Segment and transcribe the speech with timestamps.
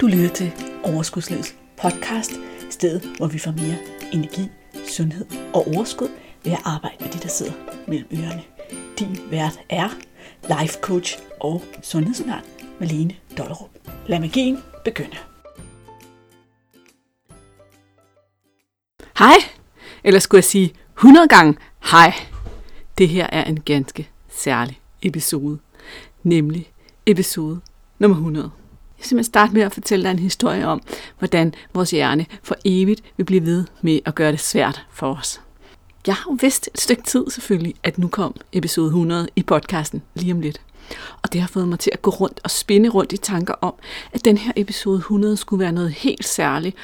[0.00, 0.52] Du lytter til
[0.84, 2.32] Overskudslivets podcast,
[2.70, 3.76] stedet hvor vi får mere
[4.12, 4.48] energi,
[4.88, 6.08] sundhed og overskud
[6.44, 7.52] ved at arbejde med de, der sidder
[7.88, 8.42] mellem ørerne.
[8.98, 9.88] Din vært er
[10.42, 12.42] life coach og sundhedsundern
[12.80, 13.70] Malene Dollerup.
[14.06, 15.16] Lad magien begynde.
[19.18, 19.36] Hej,
[20.04, 21.58] eller skulle jeg sige 100 gange
[21.90, 22.12] hej.
[22.98, 25.58] Det her er en ganske særlig episode,
[26.22, 26.72] nemlig
[27.06, 27.60] episode
[27.98, 28.50] nummer 100.
[28.98, 30.82] Jeg vil simpelthen starte med at fortælle dig en historie om,
[31.18, 35.40] hvordan vores hjerne for evigt vil blive ved med at gøre det svært for os.
[36.06, 40.02] Jeg har jo vidst et stykke tid selvfølgelig, at nu kom episode 100 i podcasten
[40.14, 40.60] lige om lidt.
[41.22, 43.74] Og det har fået mig til at gå rundt og spinde rundt i tanker om,
[44.12, 46.76] at den her episode 100 skulle være noget helt særligt,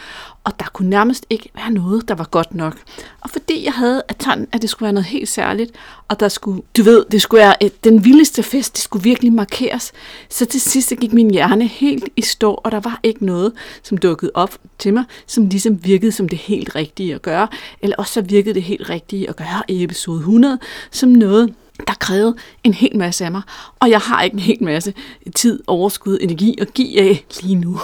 [0.45, 2.77] og der kunne nærmest ikke være noget, der var godt nok.
[3.21, 5.73] Og fordi jeg havde at tanken, at det skulle være noget helt særligt,
[6.09, 9.33] og der skulle, du ved, det skulle være et, den vildeste fest, det skulle virkelig
[9.33, 9.93] markeres,
[10.29, 13.53] så til sidst gik min hjerne helt i stå, og der var ikke noget,
[13.83, 17.49] som dukkede op til mig, som ligesom virkede som det helt rigtige at gøre,
[17.83, 20.59] eller også så virkede det helt rigtige at gøre i episode 100,
[20.91, 21.55] som noget,
[21.87, 23.43] der krævede en hel masse af mig,
[23.81, 24.95] og jeg har ikke en hel masse
[25.35, 27.81] tid, overskud, energi at give af lige nu.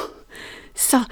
[0.74, 1.02] Så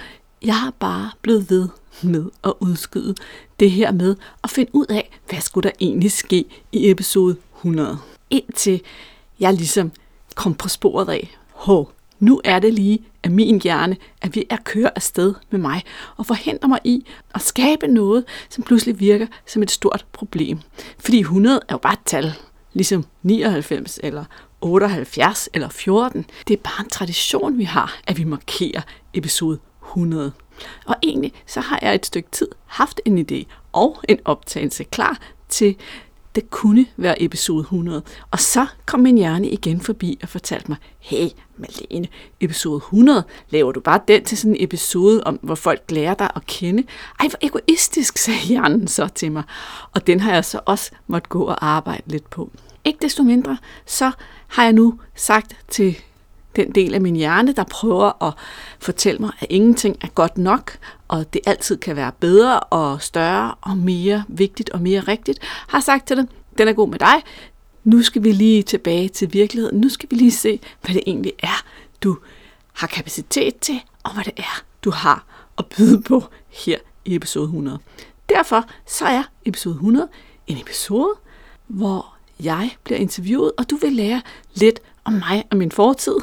[0.42, 1.68] jeg er bare blevet ved
[2.02, 3.14] med at udskyde
[3.60, 7.98] det her med at finde ud af, hvad skulle der egentlig ske i episode 100.
[8.30, 8.80] Indtil
[9.40, 9.92] jeg ligesom
[10.34, 14.56] kom på sporet af, hov, nu er det lige af min hjerne, at vi er
[14.64, 15.82] kører afsted med mig
[16.16, 20.58] og forhindrer mig i at skabe noget, som pludselig virker som et stort problem.
[20.98, 22.34] Fordi 100 er jo bare et tal
[22.78, 24.24] ligesom 99 eller
[24.60, 26.24] 78 eller 14.
[26.48, 28.80] Det er bare en tradition, vi har, at vi markerer
[29.14, 30.32] episode 100.
[30.86, 35.18] Og egentlig så har jeg et stykke tid haft en idé og en optagelse klar
[35.48, 35.76] til
[36.34, 38.02] det kunne være episode 100.
[38.30, 42.08] Og så kom min hjerne igen forbi og fortalte mig, hey Malene,
[42.40, 46.30] episode 100, laver du bare den til sådan en episode om, hvor folk lærer dig
[46.36, 46.84] at kende?
[47.20, 49.42] Ej, hvor egoistisk, sagde hjernen så til mig.
[49.94, 52.50] Og den har jeg så også måtte gå og arbejde lidt på.
[52.84, 54.12] Ikke desto mindre, så
[54.48, 55.98] har jeg nu sagt til
[56.56, 58.34] den del af min hjerne, der prøver at
[58.78, 60.78] fortælle mig, at ingenting er godt nok,
[61.08, 65.80] og det altid kan være bedre og større og mere vigtigt og mere rigtigt, har
[65.80, 66.28] sagt til den,
[66.58, 67.22] den er god med dig,
[67.84, 71.32] nu skal vi lige tilbage til virkeligheden, nu skal vi lige se, hvad det egentlig
[71.38, 71.64] er,
[72.02, 72.18] du
[72.72, 75.24] har kapacitet til, og hvad det er, du har
[75.58, 77.78] at byde på her i episode 100.
[78.28, 80.08] Derfor så er episode 100
[80.46, 81.14] en episode,
[81.66, 84.22] hvor jeg bliver interviewet, og du vil lære
[84.54, 86.16] lidt om mig og min fortid,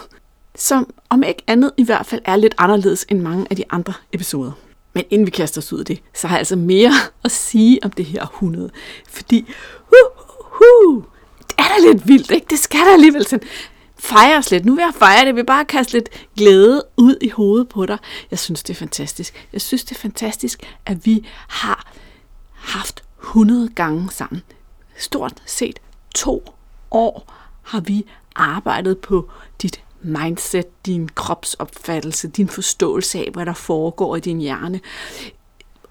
[0.55, 3.93] som om ikke andet i hvert fald er lidt anderledes end mange af de andre
[4.13, 4.51] episoder.
[4.93, 6.91] Men inden vi kaster os ud af det, så har jeg altså mere
[7.23, 8.69] at sige om det her 100.
[9.07, 9.45] Fordi,
[9.81, 10.21] uh,
[10.61, 11.03] uh,
[11.39, 12.47] det er da lidt vildt, ikke?
[12.49, 13.47] Det skal da alligevel sådan
[13.99, 14.65] fejres lidt.
[14.65, 15.27] Nu vil jeg fejre det.
[15.27, 17.97] Jeg vil bare kaste lidt glæde ud i hovedet på dig.
[18.31, 19.47] Jeg synes, det er fantastisk.
[19.53, 21.93] Jeg synes, det er fantastisk, at vi har
[22.53, 24.41] haft 100 gange sammen.
[24.97, 25.79] Stort set
[26.15, 26.53] to
[26.91, 28.05] år har vi
[28.35, 29.29] arbejdet på
[29.61, 34.79] dit mindset, din kropsopfattelse, din forståelse af, hvad der foregår i din hjerne,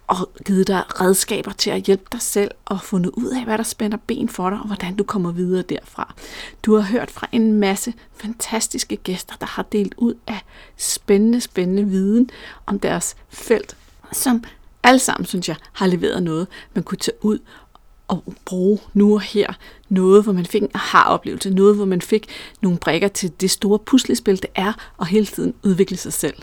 [0.07, 3.65] og givet dig redskaber til at hjælpe dig selv og fundet ud af, hvad der
[3.65, 6.15] spænder ben for dig, og hvordan du kommer videre derfra.
[6.63, 10.45] Du har hørt fra en masse fantastiske gæster, der har delt ud af
[10.77, 12.31] spændende, spændende viden
[12.67, 13.77] om deres felt,
[14.13, 14.45] som
[14.83, 17.39] alle sammen, synes jeg, har leveret noget, man kunne tage ud
[18.11, 19.53] at bruge nu og her
[19.89, 22.27] noget, hvor man fik en aha-oplevelse, noget, hvor man fik
[22.61, 26.43] nogle brækker til det store puslespil, det er at hele tiden udvikle sig selv.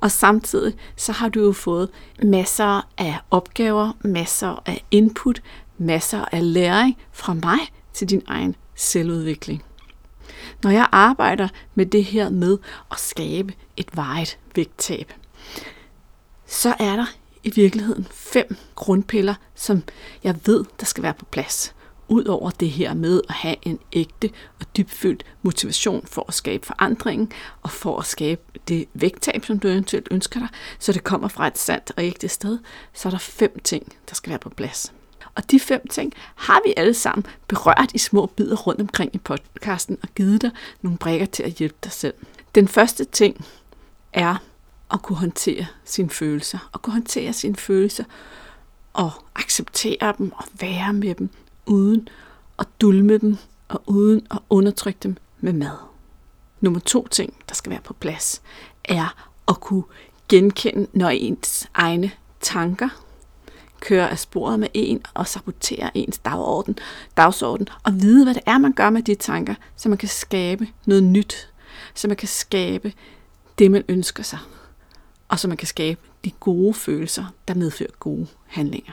[0.00, 1.88] Og samtidig så har du jo fået
[2.22, 5.42] masser af opgaver, masser af input,
[5.78, 7.58] masser af læring fra mig
[7.92, 9.62] til din egen selvudvikling.
[10.62, 12.58] Når jeg arbejder med det her med
[12.90, 15.12] at skabe et vejet vægttab,
[16.46, 17.06] så er der
[17.46, 19.82] i virkeligheden fem grundpiller, som
[20.24, 21.74] jeg ved, der skal være på plads.
[22.08, 24.30] Udover det her med at have en ægte
[24.60, 29.68] og dybfølt motivation for at skabe forandring og for at skabe det vægttab, som du
[29.68, 30.48] eventuelt ønsker dig,
[30.78, 32.58] så det kommer fra et sandt og ægte sted,
[32.92, 34.92] så er der fem ting, der skal være på plads.
[35.34, 39.18] Og de fem ting har vi alle sammen berørt i små bidder rundt omkring i
[39.18, 40.50] podcasten og givet dig
[40.82, 42.14] nogle brækker til at hjælpe dig selv.
[42.54, 43.46] Den første ting
[44.12, 44.36] er
[44.92, 48.04] at kunne håndtere sine følelser, og kunne håndtere sine følelser,
[48.92, 51.30] og acceptere dem, og være med dem,
[51.66, 52.08] uden
[52.58, 53.36] at dulme dem,
[53.68, 55.76] og uden at undertrykke dem med mad.
[56.60, 58.42] Nummer to ting, der skal være på plads,
[58.84, 59.84] er at kunne
[60.28, 62.10] genkende, når ens egne
[62.40, 62.88] tanker
[63.80, 66.78] kører af sporet med en og saboterer ens dagsorden,
[67.16, 70.68] dagsorden og vide, hvad det er, man gør med de tanker, så man kan skabe
[70.86, 71.52] noget nyt,
[71.94, 72.92] så man kan skabe
[73.58, 74.38] det, man ønsker sig
[75.28, 78.92] og så man kan skabe de gode følelser, der medfører gode handlinger.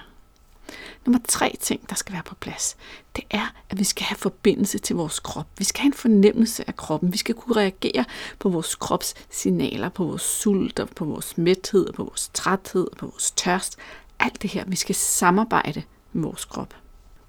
[1.05, 2.77] Nummer tre ting, der skal være på plads,
[3.15, 5.47] det er, at vi skal have forbindelse til vores krop.
[5.57, 7.13] Vi skal have en fornemmelse af kroppen.
[7.13, 8.05] Vi skal kunne reagere
[8.39, 13.05] på vores krops signaler, på vores sult, og på vores mæthed, på vores træthed, på
[13.05, 13.77] vores tørst.
[14.19, 15.83] Alt det her, vi skal samarbejde
[16.13, 16.75] med vores krop.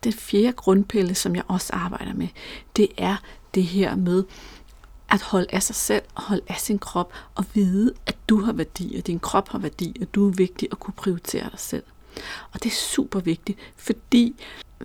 [0.05, 2.29] Den fjerde grundpille, som jeg også arbejder med,
[2.77, 3.17] det er
[3.55, 4.25] det her med
[5.15, 8.53] at holde af sig selv og holde af sin krop og vide, at du har
[8.53, 11.83] værdi, og din krop har værdi, og du er vigtig at kunne prioritere dig selv.
[12.53, 14.35] Og det er super vigtigt, fordi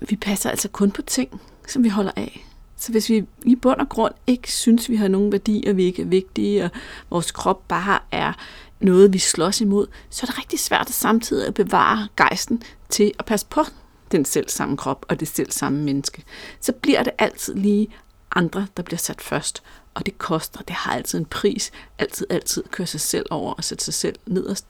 [0.09, 2.45] vi passer altså kun på ting, som vi holder af.
[2.77, 5.83] Så hvis vi i bund og grund ikke synes, vi har nogen værdi, og vi
[5.83, 6.69] ikke er vigtige, og
[7.09, 8.33] vores krop bare er
[8.79, 13.11] noget, vi slås imod, så er det rigtig svært at samtidig at bevare gejsten til
[13.19, 13.63] at passe på
[14.11, 16.23] den selv samme krop og det selv samme menneske.
[16.59, 17.87] Så bliver det altid lige
[18.35, 19.63] andre, der bliver sat først.
[19.93, 21.71] Og det koster, det har altid en pris.
[21.97, 24.65] Altid, altid køre sig selv over og sætte sig selv nederst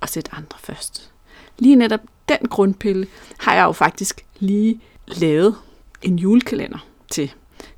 [0.00, 1.10] og sætte andre først.
[1.58, 3.06] Lige netop den grundpille
[3.38, 5.56] har jeg jo faktisk lige lavet
[6.02, 7.32] en julekalender til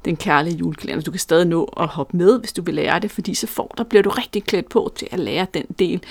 [0.04, 1.02] den kærlige julekalender.
[1.02, 3.74] Du kan stadig nå at hoppe med, hvis du vil lære det, fordi så får,
[3.78, 6.02] der bliver du rigtig klædt på til at lære den del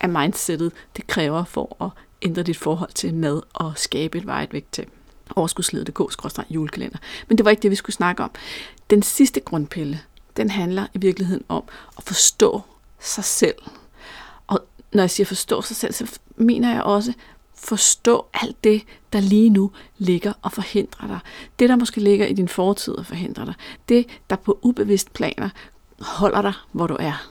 [0.00, 1.90] af mindsetet, det kræver for at
[2.22, 4.86] ændre dit forhold til mad og skabe et vejt vægt til
[5.36, 6.98] overskudslivet.dk-julekalender.
[7.28, 8.30] Men det var ikke det, vi skulle snakke om.
[8.90, 10.00] Den sidste grundpille,
[10.36, 11.62] den handler i virkeligheden om
[11.98, 12.62] at forstå
[13.00, 13.54] sig selv.
[14.46, 17.12] Og når jeg siger forstå sig selv, så mener jeg også
[17.54, 18.82] forstå alt det,
[19.12, 21.18] der lige nu ligger og forhindrer dig.
[21.58, 23.54] Det, der måske ligger i din fortid og forhindrer dig.
[23.88, 25.48] Det, der på ubevidst planer
[26.00, 27.30] holder dig, hvor du er.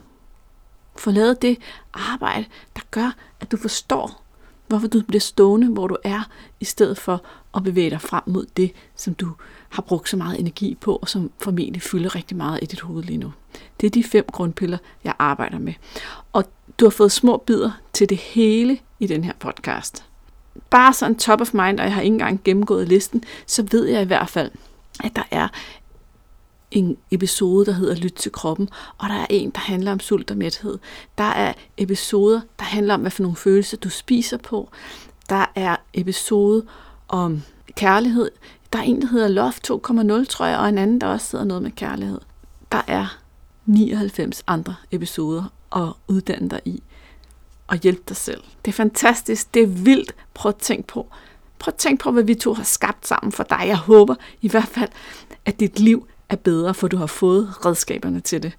[0.96, 1.58] Få lavet det
[1.94, 2.46] arbejde,
[2.76, 4.24] der gør, at du forstår,
[4.72, 6.30] hvorfor du bliver stående, hvor du er,
[6.60, 7.22] i stedet for
[7.56, 9.32] at bevæge dig frem mod det, som du
[9.70, 13.04] har brugt så meget energi på, og som formentlig fylder rigtig meget i dit hoved
[13.04, 13.34] lige nu.
[13.82, 15.74] Det er de fem grundpiller, jeg arbejder med.
[16.34, 16.44] Og
[16.80, 20.06] du har fået små bidder til det hele i den her podcast.
[20.70, 24.02] Bare sådan top of mind, og jeg har ikke engang gennemgået listen, så ved jeg
[24.02, 24.52] i hvert fald,
[25.04, 25.48] at der er
[26.72, 30.32] en episode, der hedder Lyt til kroppen, og der er en, der handler om sult
[30.32, 30.78] og mæthed.
[31.18, 34.70] Der er episoder, der handler om, hvad for nogle følelser du spiser på.
[35.30, 36.66] Der er episode
[37.08, 37.42] om
[37.76, 38.32] kærlighed.
[38.74, 39.54] Der er en, der hedder Love
[40.22, 42.20] 2.0, tror jeg, og en anden, der også sidder noget med kærlighed.
[42.72, 43.18] Der er
[43.66, 45.44] 99 andre episoder
[45.76, 46.84] at uddanne dig i
[47.68, 48.44] og hjælpe dig selv.
[48.66, 50.16] Det er fantastisk, det er vildt.
[50.34, 51.08] Prøv at tænke på,
[51.60, 53.64] prøv at tænke på, hvad vi to har skabt sammen for dig.
[53.66, 54.90] Jeg håber i hvert fald,
[55.46, 58.52] at dit liv er bedre, for du har fået redskaberne til det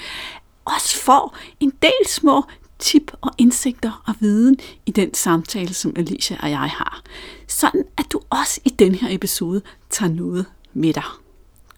[0.64, 2.42] også får en del små
[2.78, 7.02] tip og indsigter og viden i den samtale, som Alicia og jeg har.
[7.46, 11.04] Sådan at du også i den her episode tager noget med dig.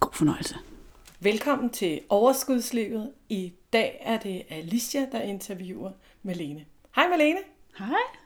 [0.00, 0.56] God fornøjelse.
[1.20, 3.10] Velkommen til Overskudslivet.
[3.28, 5.90] I dag er det Alicia, der interviewer
[6.22, 6.64] Malene.
[6.94, 7.38] Hej Malene.
[7.78, 8.20] Hej.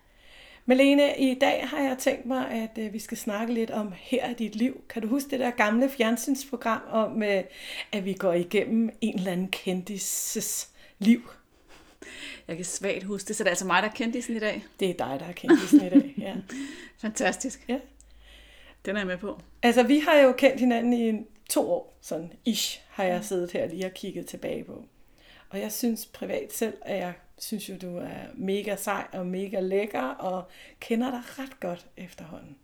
[0.66, 4.25] Malene, i dag har jeg tænkt mig, at øh, vi skal snakke lidt om Her
[4.25, 4.85] er dit liv.
[4.88, 7.44] Kan du huske det der gamle fjernsynsprogram om, øh,
[7.92, 11.30] at vi går igennem en eller anden kendis liv?
[12.49, 14.64] Jeg kan svagt huske det, så det er altså mig, der er kendisen i dag.
[14.80, 16.35] Det er dig, der er kendisen i dag, ja.
[17.02, 17.64] Fantastisk.
[17.68, 17.78] Ja.
[18.87, 19.40] Den er jeg med på.
[19.62, 23.68] Altså, vi har jo kendt hinanden i to år, sådan ish, har jeg siddet her
[23.68, 24.85] lige og kigget tilbage på.
[25.50, 29.61] Og jeg synes privat selv, at jeg synes jo, du er mega sej og mega
[29.61, 30.45] lækker, og
[30.81, 32.57] kender dig ret godt efterhånden.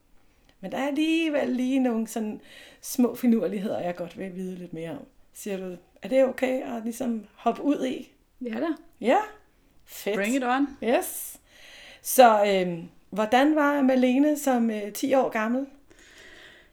[0.60, 2.40] Men der er alligevel lige nogle sådan
[2.80, 5.06] små finurligheder, jeg godt vil vide lidt mere om.
[5.34, 8.12] Siger du, er det okay at ligesom hoppe ud i?
[8.40, 8.66] Ja da.
[9.00, 9.16] Ja,
[9.84, 10.16] fedt.
[10.16, 10.66] Bring it on.
[10.84, 11.40] Yes.
[12.02, 15.66] Så øh, hvordan var Malene som øh, 10 år gammel?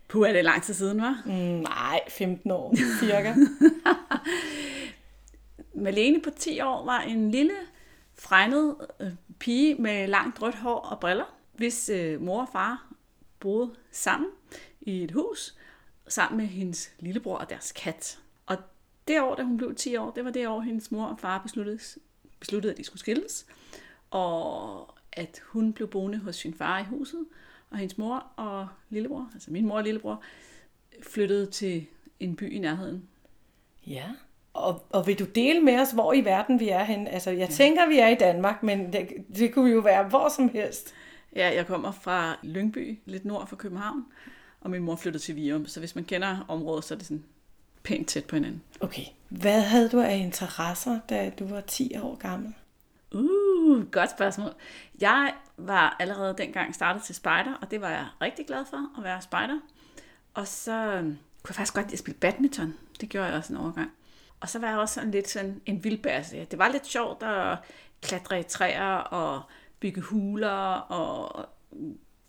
[0.07, 1.21] Puh, er det lang tid siden, var?
[1.25, 3.33] Mm, nej, 15 år cirka.
[5.83, 7.53] Malene på 10 år var en lille,
[8.17, 12.93] fregnet øh, pige med langt rødt hår og briller, hvis øh, mor og far
[13.39, 14.29] boede sammen
[14.81, 15.55] i et hus,
[16.07, 18.19] sammen med hendes lillebror og deres kat.
[18.45, 18.57] Og
[19.07, 21.41] det år, da hun blev 10 år, det var det år, hendes mor og far
[21.41, 21.79] besluttede,
[22.39, 23.45] besluttede at de skulle skilles.
[24.09, 27.25] Og at hun blev boende hos sin far i huset,
[27.69, 30.23] og hendes mor og lillebror, altså min mor og lillebror,
[31.03, 31.85] flyttede til
[32.19, 33.09] en by i nærheden.
[33.87, 34.11] Ja.
[34.57, 37.07] Og, og vil du dele med os, hvor i verden vi er hen?
[37.07, 40.49] Altså, jeg tænker, vi er i Danmark, men det, det kunne jo være hvor som
[40.49, 40.93] helst.
[41.35, 44.05] Ja, jeg kommer fra Lyngby, lidt nord for København,
[44.61, 47.23] og min mor flyttede til Virum, så hvis man kender området, så er det sådan
[47.83, 48.61] pænt tæt på hinanden.
[48.79, 49.03] Okay.
[49.29, 52.53] Hvad havde du af interesser, da du var 10 år gammel?
[53.11, 54.53] Uh, godt spørgsmål.
[55.01, 59.03] Jeg var allerede dengang startet til spejder, og det var jeg rigtig glad for at
[59.03, 59.59] være spejder.
[60.33, 62.73] Og så øhm, kunne jeg faktisk godt lide at spille badminton.
[63.01, 63.91] Det gjorde jeg også en overgang.
[64.39, 66.47] Og så var jeg også sådan lidt sådan en vildbærse.
[66.51, 67.57] Det var lidt sjovt at
[68.01, 69.41] klatre i træer og
[69.79, 71.49] bygge huler og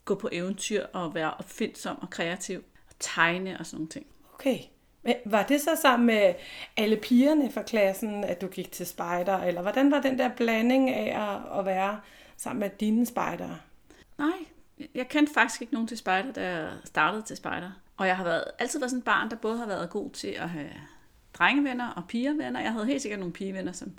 [0.05, 4.07] gå på eventyr og være opfindsom og kreativ og tegne og sådan nogle ting.
[4.35, 4.59] Okay.
[5.03, 6.35] Men var det så sammen med
[6.77, 9.39] alle pigerne fra klassen, at du gik til spejder?
[9.39, 12.01] Eller hvordan var den der blanding af at, at være
[12.37, 13.59] sammen med dine spejdere?
[14.19, 14.39] Nej,
[14.95, 17.71] jeg kendte faktisk ikke nogen til spejder, da jeg startede til spejder.
[17.97, 20.29] Og jeg har været, altid været sådan et barn, der både har været god til
[20.29, 20.71] at have
[21.39, 22.61] drengevenner og pigervenner.
[22.61, 23.93] Jeg havde helt sikkert nogle pigevenner, som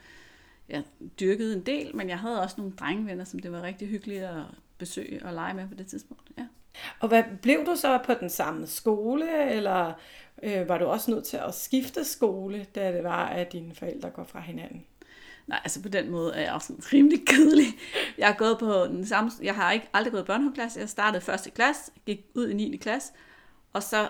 [0.70, 0.84] jeg
[1.20, 4.44] dyrkede en del, men jeg havde også nogle drengevenner, som det var rigtig hyggeligt at
[4.78, 6.32] besøge og lege med på det tidspunkt.
[6.38, 6.46] Ja.
[7.00, 9.94] Og hvad blev du så på den samme skole, eller
[10.44, 14.10] øh, var du også nødt til at skifte skole, da det var, at dine forældre
[14.10, 14.86] går fra hinanden?
[15.48, 17.68] Nej, altså på den måde er jeg også rimelig kedelig.
[18.18, 20.80] Jeg har gået på den samme, jeg har ikke aldrig gået i børnehaveklasse.
[20.80, 22.78] Jeg startede første klasse, gik ud i 9.
[22.78, 23.14] klasse,
[23.74, 24.10] og så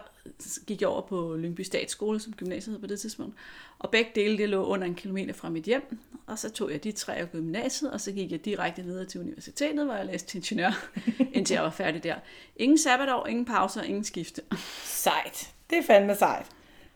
[0.68, 3.36] gik jeg over på Lyngby Statsskole, som gymnasiet hed på det tidspunkt.
[3.80, 6.00] Og begge dele det lå under en kilometer fra mit hjem.
[6.28, 9.22] Og så tog jeg de tre af gymnasiet, og så gik jeg direkte videre til
[9.22, 10.88] universitetet, hvor jeg læste ingeniør,
[11.34, 12.16] indtil jeg var færdig der.
[12.56, 14.42] Ingen sabbatår, ingen pauser, ingen skifte.
[14.84, 15.54] Sejt.
[15.70, 16.46] Det er fandme sejt.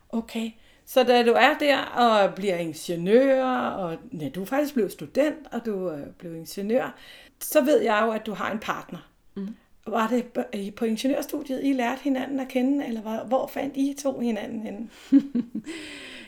[0.10, 0.52] Okay.
[0.86, 5.48] Så da du er der og bliver ingeniør, og ja, du er faktisk blevet student,
[5.52, 6.96] og du øh, blev ingeniør,
[7.40, 9.10] så ved jeg jo, at du har en partner.
[9.36, 9.56] Mm.
[9.88, 14.20] Var det på ingeniørstudiet, I lærte hinanden at kende, eller hvor, hvor fandt I to
[14.20, 14.90] hinanden henne?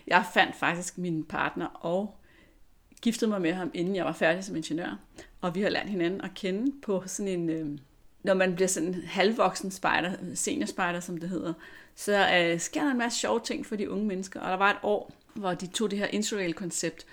[0.08, 2.18] jeg fandt faktisk min partner og
[3.02, 5.00] giftede mig med ham, inden jeg var færdig som ingeniør.
[5.42, 7.50] Og vi har lært hinanden at kende på sådan en...
[7.50, 7.78] Øh,
[8.24, 11.54] når man bliver sådan en halvvoksen spejder, seniorspejder, som det hedder,
[11.96, 14.40] så øh, sker der en masse sjove ting for de unge mennesker.
[14.40, 17.06] Og der var et år, hvor de tog det her Interrail-koncept,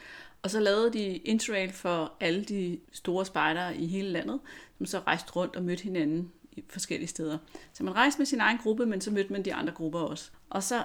[0.43, 4.41] og så lavede de Interrail for alle de store spejdere i hele landet,
[4.79, 7.39] som så rejste rundt og mødte hinanden i forskellige steder.
[7.73, 10.31] Så man rejste med sin egen gruppe, men så mødte man de andre grupper også.
[10.51, 10.85] Og så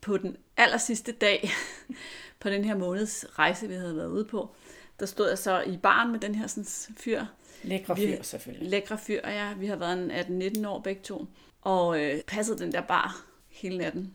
[0.00, 1.50] på den aller sidste dag
[2.40, 4.54] på den her måneds rejse, vi havde været ude på,
[5.00, 7.24] der stod jeg så i baren med den her sådan, fyr.
[7.62, 8.70] Lækre fyr, selvfølgelig.
[8.70, 9.54] Lækre fyr, ja.
[9.54, 11.26] Vi har været en 18-19 år begge to.
[11.60, 14.14] Og øh, passede den der bar hele natten.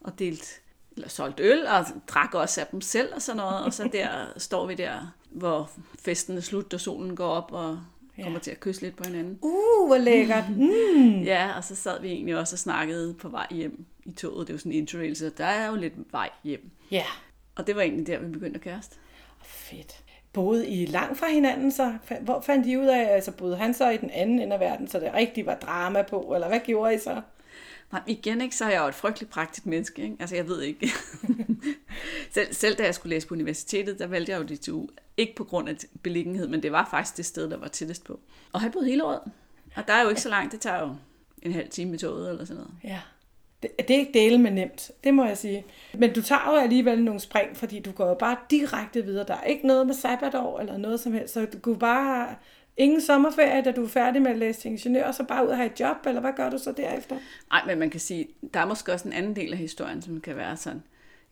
[0.00, 0.60] Og delt,
[0.98, 3.64] eller solgt øl, og drak også af dem selv og sådan noget.
[3.64, 7.80] Og så der står vi der, hvor festen er slut, og solen går op, og
[8.22, 8.42] kommer ja.
[8.42, 9.38] til at kysse lidt på hinanden.
[9.42, 10.44] Uh, hvor lækkert.
[10.56, 11.22] Mm.
[11.22, 14.46] ja, og så sad vi egentlig også og snakkede på vej hjem i toget.
[14.46, 16.70] Det er jo sådan en interrail, så der er jo lidt vej hjem.
[16.90, 17.04] Ja.
[17.54, 18.96] Og det var egentlig der, vi begyndte at kæreste.
[19.42, 20.04] Fedt.
[20.32, 21.94] Boede I langt fra hinanden så?
[22.20, 24.88] Hvor fandt I ud af, altså boede han så i den anden ende af verden,
[24.88, 27.20] så det rigtig var drama på, eller hvad gjorde I så?
[27.92, 30.02] Nej, igen ikke, så er jeg jo et frygteligt praktisk menneske.
[30.02, 30.16] Ikke?
[30.20, 30.90] Altså, jeg ved ikke.
[32.34, 34.86] selv, selv da jeg skulle læse på universitetet, der valgte jeg jo DTU.
[35.16, 38.20] Ikke på grund af beliggenhed, men det var faktisk det sted, der var tættest på.
[38.52, 39.20] Og jeg boede hele året.
[39.76, 40.94] Og der er jo ikke så langt, det tager jo
[41.42, 42.74] en halv time med toget eller sådan noget.
[42.84, 43.00] Ja.
[43.62, 45.64] Det, det er ikke dele med nemt, det må jeg sige.
[45.94, 49.26] Men du tager jo alligevel nogle spring, fordi du går jo bare direkte videre.
[49.26, 52.34] Der er ikke noget med sabbatår eller noget som helst, så du kunne bare
[52.78, 55.56] ingen sommerferie, da du er færdig med at læse til ingeniør, så bare ud og
[55.56, 57.18] have et job, eller hvad gør du så derefter?
[57.50, 60.20] Nej, men man kan sige, der er måske også en anden del af historien, som
[60.20, 60.82] kan være sådan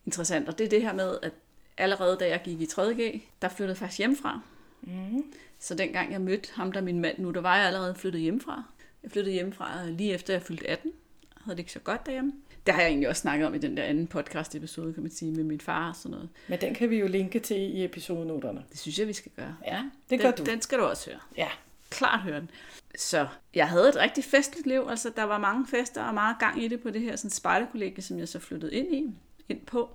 [0.05, 1.31] interessant, og det er det her med, at
[1.77, 4.39] allerede da jeg gik i 3.G, der flyttede jeg faktisk hjemmefra.
[4.81, 5.23] Mm.
[5.59, 8.63] Så dengang jeg mødte ham, der min mand nu, der var jeg allerede flyttet hjemmefra.
[9.03, 10.91] Jeg flyttede hjemmefra lige efter jeg fyldte 18.
[11.35, 12.33] Jeg havde det ikke så godt derhjemme.
[12.67, 15.31] Det har jeg egentlig også snakket om i den der anden podcast-episode, kan man sige,
[15.31, 16.29] med min far og sådan noget.
[16.47, 18.63] Men den kan vi jo linke til i episodenoterne.
[18.71, 19.55] Det synes jeg, vi skal gøre.
[19.65, 20.51] Ja, det gør den, du.
[20.51, 21.19] Den skal du også høre.
[21.37, 21.47] Ja.
[21.89, 22.49] Klart høre den.
[22.97, 24.87] Så jeg havde et rigtig festligt liv.
[24.89, 28.01] Altså, der var mange fester og meget gang i det på det her sådan, spejderkollegie,
[28.01, 29.11] som jeg så flyttede ind i,
[29.49, 29.89] ind på.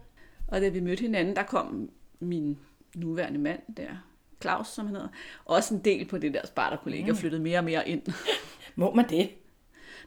[0.49, 2.59] Og da vi mødte hinanden, der kom min
[2.95, 3.88] nuværende mand der,
[4.41, 5.09] Claus, som han hedder,
[5.45, 7.11] også en del på det der spejderkollegie, mm.
[7.11, 8.02] og flyttede mere og mere ind.
[8.75, 9.31] Må man det?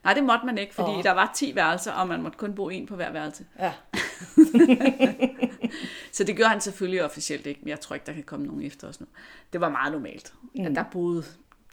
[0.06, 1.04] Nej, det måtte man ikke, fordi oh.
[1.04, 3.46] der var 10 værelser, og man måtte kun bo en på hver værelse.
[3.60, 3.74] Ja.
[6.12, 8.62] Så det gør han selvfølgelig officielt ikke, men jeg tror ikke, der kan komme nogen
[8.62, 9.06] efter os nu.
[9.54, 10.66] Det var meget normalt, mm.
[10.66, 11.24] at der boede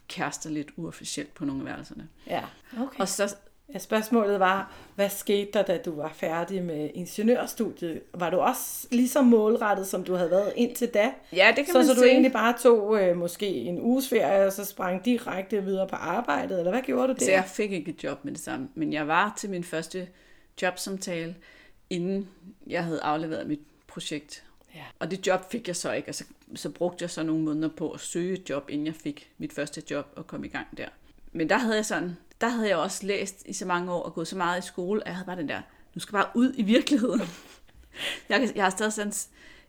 [0.07, 2.07] kærester lidt uofficielt på nogle af værelserne.
[2.27, 2.43] Ja.
[2.79, 2.99] Okay.
[2.99, 3.35] Og så,
[3.73, 8.01] Ja, spørgsmålet var, hvad skete der, da du var færdig med ingeniørstudiet?
[8.13, 11.11] Var du også lige så målrettet, som du havde været indtil da?
[11.33, 12.11] ja, det kan så, man så du sige.
[12.11, 16.59] egentlig bare tog øh, måske en uges ferie, og så sprang direkte videre på arbejdet,
[16.59, 17.25] eller hvad gjorde du der?
[17.25, 20.07] Så jeg fik ikke et job med det samme, men jeg var til min første
[20.61, 21.35] jobsamtale,
[21.89, 22.29] inden
[22.67, 24.43] jeg havde afleveret mit projekt.
[24.75, 24.83] Ja.
[24.99, 26.23] Og det job fik jeg så ikke, og så,
[26.55, 29.53] så brugte jeg så nogle måneder på at søge et job, inden jeg fik mit
[29.53, 30.87] første job og kom i gang der.
[31.31, 34.13] Men der havde jeg sådan, der havde jeg også læst i så mange år og
[34.13, 35.61] gået så meget i skole, at jeg havde bare den der,
[35.93, 37.21] nu skal bare ud i virkeligheden.
[38.29, 39.13] jeg, jeg har stadig sådan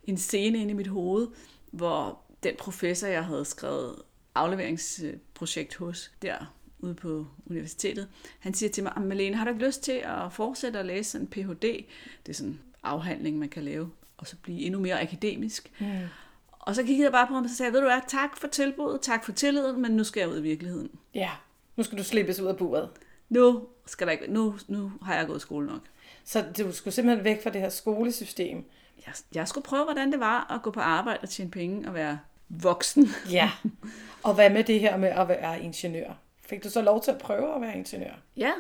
[0.05, 1.29] en scene inde i mit hoved,
[1.71, 4.03] hvor den professor, jeg havde skrevet
[4.35, 9.67] afleveringsprojekt hos, der ude på universitetet, han siger til mig, "Ah, Malene, har du ikke
[9.67, 11.61] lyst til at fortsætte at læse en Ph.D.?
[12.27, 15.73] Det er sådan en afhandling, man kan lave, og så blive endnu mere akademisk.
[15.81, 15.87] Mm.
[16.51, 18.49] Og så kiggede jeg bare på ham og så sagde, ved du hvad, tak for
[18.49, 20.91] tilbuddet, tak for tilliden, men nu skal jeg ud i virkeligheden.
[21.15, 21.31] Ja,
[21.77, 22.91] nu skal du slippes ud af buret.
[23.29, 25.81] Nu, skal der ikke, nu, nu har jeg gået i skole nok.
[26.25, 28.65] Så du skulle simpelthen væk fra det her skolesystem.
[29.07, 31.95] Jeg, jeg skulle prøve, hvordan det var at gå på arbejde og tjene penge og
[31.95, 33.09] være voksen.
[33.31, 33.51] Ja.
[34.23, 36.13] Og hvad med det her med at være ingeniør?
[36.47, 38.15] Fik du så lov til at prøve at være ingeniør?
[38.37, 38.53] Ja,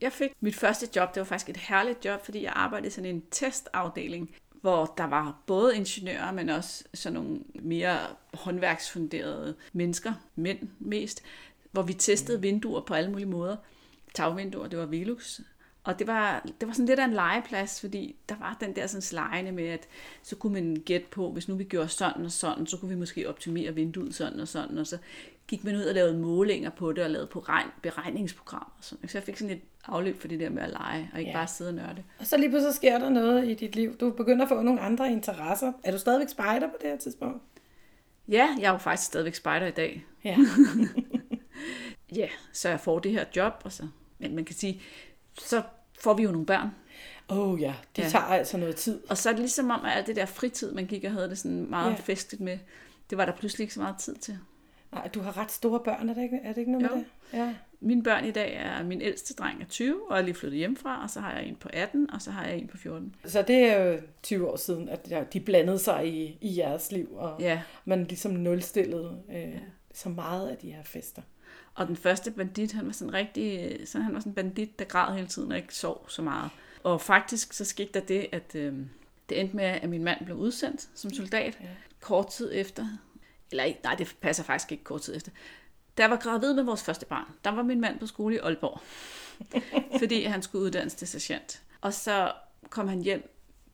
[0.00, 1.14] jeg fik mit første job.
[1.14, 5.04] Det var faktisk et herligt job, fordi jeg arbejdede i sådan en testafdeling, hvor der
[5.04, 7.98] var både ingeniører, men også sådan nogle mere
[8.34, 11.22] håndværksfunderede mennesker, mænd mest,
[11.70, 13.56] hvor vi testede vinduer på alle mulige måder.
[14.14, 15.40] Tagvinduer, det var Velux.
[15.84, 18.86] Og det var, det var sådan lidt af en legeplads, fordi der var den der
[18.86, 19.88] sådan slejende med, at
[20.22, 22.94] så kunne man gætte på, hvis nu vi gjorde sådan og sådan, så kunne vi
[22.94, 24.98] måske optimere vinduet sådan og sådan, og så
[25.48, 28.74] gik man ud og lavede målinger på det, og lavede på regn, beregningsprogrammer.
[28.78, 29.08] Og sådan.
[29.08, 31.36] Så jeg fik sådan et afløb for det der med at lege, og ikke ja.
[31.36, 32.02] bare sidde og nørde.
[32.18, 33.96] Og så lige pludselig sker der noget i dit liv.
[33.96, 35.72] Du begynder at få nogle andre interesser.
[35.84, 37.42] Er du stadigvæk spejder på det her tidspunkt?
[38.28, 40.04] Ja, jeg er jo faktisk stadigvæk spejder i dag.
[40.24, 40.36] Ja.
[42.14, 43.88] Ja, så jeg får det her job, og så,
[44.18, 44.82] men man kan sige,
[45.38, 45.62] så
[46.00, 46.68] får vi jo nogle børn.
[47.28, 48.08] Oh ja, det Ja.
[48.08, 49.00] tager altså noget tid.
[49.08, 51.28] Og så er det ligesom om, at alt det der fritid, man gik og havde
[51.28, 51.90] det sådan meget Ja.
[51.96, 51.96] ja.
[52.00, 52.58] festligt med,
[53.10, 54.38] det var der pludselig ikke så meget tid til.
[54.92, 56.94] Nej, du har ret store børn, er det ikke, er det ikke noget Jo.
[56.94, 57.38] med det?
[57.38, 57.54] Ja.
[57.80, 61.02] Mine børn i dag er, min ældste dreng er 20, og er lige flyttet hjemmefra,
[61.02, 63.14] og så har jeg en på 18, og så har jeg en på 14.
[63.24, 66.92] Så det er jo 20 år siden, at ja, de blandede sig i, i jeres
[66.92, 69.58] liv, og Ja, man ligesom nulstillede øh,
[69.94, 71.22] så meget af de her fester.
[71.76, 74.84] Og den første bandit, han var sådan rigtig, så han var sådan en bandit, der
[74.84, 76.50] græd hele tiden og ikke sov så meget.
[76.82, 78.74] Og faktisk så skete der det, at øh,
[79.28, 81.66] det endte med, at min mand blev udsendt som soldat Ja.
[82.00, 82.86] kort tid efter.
[83.50, 85.30] Eller nej, det passer faktisk ikke kort tid efter.
[85.98, 88.38] Da jeg var gravid med vores første barn, der var min mand på skole i
[88.38, 88.80] Aalborg,
[90.00, 91.62] fordi han skulle uddannes til sergeant.
[91.80, 92.32] Og så
[92.70, 93.32] kom han hjem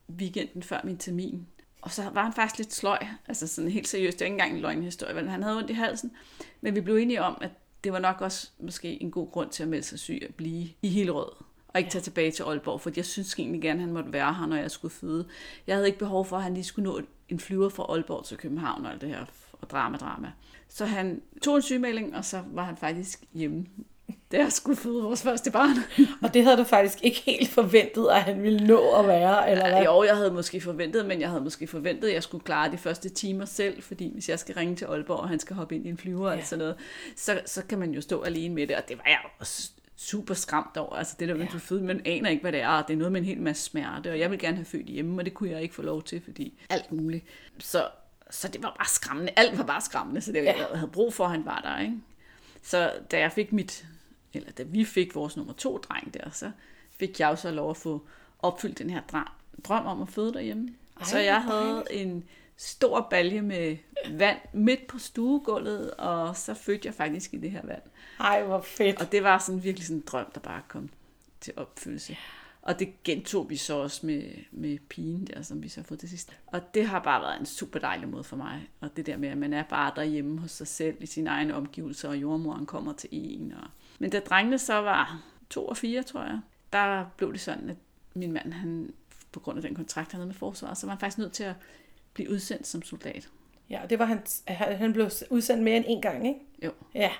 [0.09, 1.47] weekenden før min termin,
[1.81, 4.53] og så var han faktisk lidt sløj, altså sådan helt seriøst, det er ikke engang
[4.55, 6.11] en løgnhistorie, men han havde ondt i halsen.
[6.61, 7.49] Men vi blev enige om, at
[7.83, 10.67] det var nok også måske en god grund til at melde sig syg at blive
[10.81, 11.31] i Hillerød,
[11.67, 14.33] og ikke tage tilbage til Aalborg, for jeg synes egentlig gerne, at han måtte være
[14.33, 15.27] her, når jeg skulle føde.
[15.67, 18.37] Jeg havde ikke behov for, at han lige skulle nå en flyver fra Aalborg til
[18.37, 20.31] København og alt det her og drama, drama.
[20.67, 23.65] Så han tog en sygemelding, og så var han faktisk hjemme,
[24.31, 25.75] da jeg skulle føde vores første barn.
[26.23, 29.69] Og det havde du faktisk ikke helt forventet, at han ville nå at være, eller
[29.69, 29.83] hvad?
[29.83, 32.77] Jo, jeg havde måske forventet, men jeg havde måske forventet, at jeg skulle klare de
[32.77, 35.85] første timer selv, fordi hvis jeg skal ringe til Aalborg, og han skal hoppe ind
[35.85, 36.37] i en flyver ja.
[36.37, 36.75] Og sådan noget,
[37.15, 40.33] så, så kan man jo stå alene med det, og det var jeg også super
[40.33, 40.95] skræmt over.
[40.95, 41.47] Altså det der med, Ja.
[41.51, 41.53] ja.
[41.53, 43.63] du føder, man aner ikke, hvad det er, det er noget med en hel masse
[43.63, 46.03] smerte, og jeg vil gerne have født hjemme, og det kunne jeg ikke få lov
[46.03, 47.25] til, fordi alt muligt.
[47.59, 47.87] Så,
[48.29, 49.31] så det var bare skræmmende.
[49.35, 50.43] Alt var bare skræmmende, så det, ja.
[50.57, 51.93] jeg havde brug for, at han var der, ikke?
[52.61, 53.85] Så da jeg fik mit,
[54.35, 56.51] eller da vi fik vores nummer to dreng der, så
[56.91, 58.07] fik jeg jo så lov at få
[58.39, 59.01] opfyldt den her
[59.63, 60.69] drøm, om at føde derhjemme.
[60.99, 62.23] Ej, så jeg havde en
[62.57, 63.77] stor balje med
[64.11, 67.81] vand midt på stuegulvet, og så fødte jeg faktisk i det her vand.
[68.19, 69.01] Ej, hvor fedt.
[69.01, 70.89] Og det var sådan virkelig sådan en drøm, der bare kom
[71.41, 72.17] til opfyldelse.
[72.61, 75.99] Og det gentog vi så også med, med pigen der, som vi så har fået
[75.99, 76.37] til sidst.
[76.47, 78.69] Og det har bare været en super dejlig måde for mig.
[78.79, 81.55] Og det der med, at man er bare derhjemme hos sig selv i sine egne
[81.55, 83.53] omgivelser, og jordmoren kommer til en.
[83.53, 83.67] Og...
[83.99, 86.39] Men da drengene så var to og fire, tror jeg,
[86.73, 87.77] der blev det sådan, at
[88.13, 88.93] min mand, han,
[89.31, 91.43] på grund af den kontrakt, han havde med forsvaret, så var han faktisk nødt til
[91.43, 91.55] at
[92.13, 93.29] blive udsendt som soldat.
[93.69, 94.23] Ja, og det var han,
[94.55, 96.39] han blev udsendt mere end en gang, ikke?
[96.63, 96.71] Jo.
[96.93, 97.11] Ja.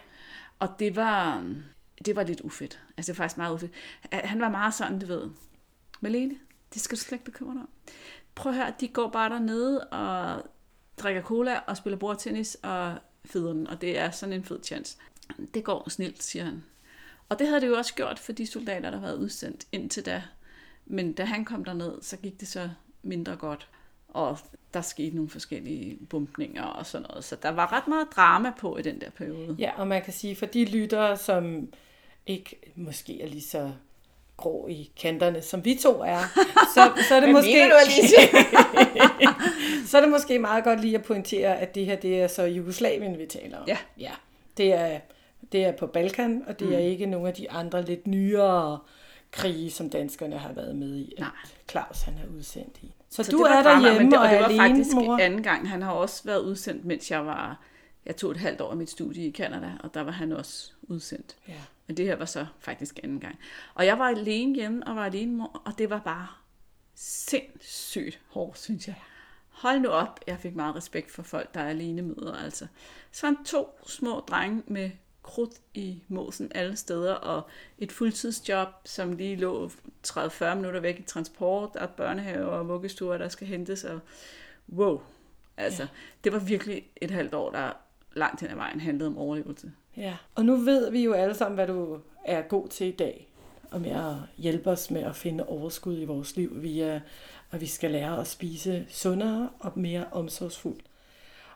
[0.59, 1.45] Og det var,
[2.05, 2.81] det var lidt ufedt.
[2.97, 3.71] Altså det var faktisk meget ufedt.
[4.11, 5.29] Han var meget sådan, du ved,
[6.01, 6.35] Malene,
[6.73, 7.69] det skal du slet ikke bekymre dig om.
[8.35, 10.43] Prøv at høre, de går bare dernede og
[10.97, 14.97] drikker cola og spiller bordtennis og feder den, og det er sådan en fed chance.
[15.53, 16.63] Det går snilt, siger han.
[17.29, 20.23] Og det havde det jo også gjort for de soldater, der var udsendt indtil da.
[20.85, 22.69] Men da han kom derned, så gik det så
[23.03, 23.67] mindre godt.
[24.07, 24.37] Og
[24.73, 27.23] der skete nogle forskellige bumpninger og sådan noget.
[27.23, 29.55] Så der var ret meget drama på i den der periode.
[29.59, 31.67] Ja, og man kan sige, for de lyttere, som
[32.25, 33.71] ikke måske er lige så
[34.37, 36.19] grå i kanterne, som vi to er,
[36.73, 37.69] så, så er det måske...
[37.69, 37.75] du,
[39.89, 42.43] så er det måske meget godt lige at pointere, at det her, det er så
[42.43, 43.67] Jugoslavien, vi taler om.
[43.67, 43.77] Ja.
[43.99, 44.11] ja.
[44.57, 44.99] Det er,
[45.51, 46.73] det er på Balkan, og det mm.
[46.73, 48.79] er ikke nogle af de andre lidt nyere
[49.31, 51.29] krige, som danskerne har været med i, Nej.
[51.69, 52.93] Claus han er udsendt i.
[53.09, 55.17] Så, Så du er drama, derhjemme men det, og, og det var alene, faktisk mor?
[55.17, 55.69] anden gang.
[55.69, 57.59] Han har også været udsendt, mens jeg var...
[58.05, 60.71] Jeg tog et halvt år af mit studie i Canada, og der var han også
[60.81, 61.35] udsendt.
[61.47, 61.53] Ja.
[61.87, 63.35] Men det her var så faktisk anden gang.
[63.73, 66.27] Og jeg var alene hjemme og var alene mor, og det var bare
[66.95, 68.95] sindssygt hårdt, synes jeg.
[69.53, 72.67] Hold nu op, jeg fik meget respekt for folk, der er alene møder, altså.
[73.11, 74.91] Så han to små drenge med
[75.23, 77.41] krudt i måsen alle steder, og
[77.77, 79.71] et fuldtidsjob, som lige lå
[80.07, 83.99] 30-40 minutter væk i transport, og børnehaver og vuggestuer, der skal hentes, og
[84.73, 85.01] wow.
[85.57, 85.89] Altså, ja.
[86.23, 87.71] det var virkelig et halvt år, der
[88.13, 89.71] langt hen ad vejen handlede om overlevelse.
[89.97, 93.29] Ja, og nu ved vi jo alle sammen, hvad du er god til i dag.
[93.71, 97.01] Og med at hjælpe os med at finde overskud i vores liv via,
[97.53, 100.85] at vi skal lære at spise sundere og mere omsorgsfuldt.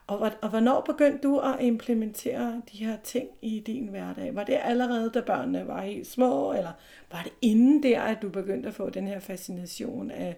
[0.07, 4.35] Og, og hvornår begyndte du at implementere de her ting i din hverdag?
[4.35, 6.71] Var det allerede, da børnene var helt små, eller
[7.11, 10.37] var det inden der, at du begyndte at få den her fascination af,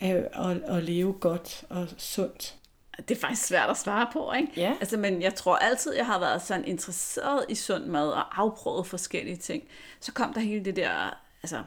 [0.00, 2.56] af at, at leve godt og sundt?
[3.08, 4.52] Det er faktisk svært at svare på, ikke?
[4.56, 4.74] Ja.
[4.80, 8.86] Altså, men jeg tror altid, jeg har været sådan interesseret i sund mad og afprøvet
[8.86, 9.62] forskellige ting.
[10.00, 11.62] Så kom der hele det der, altså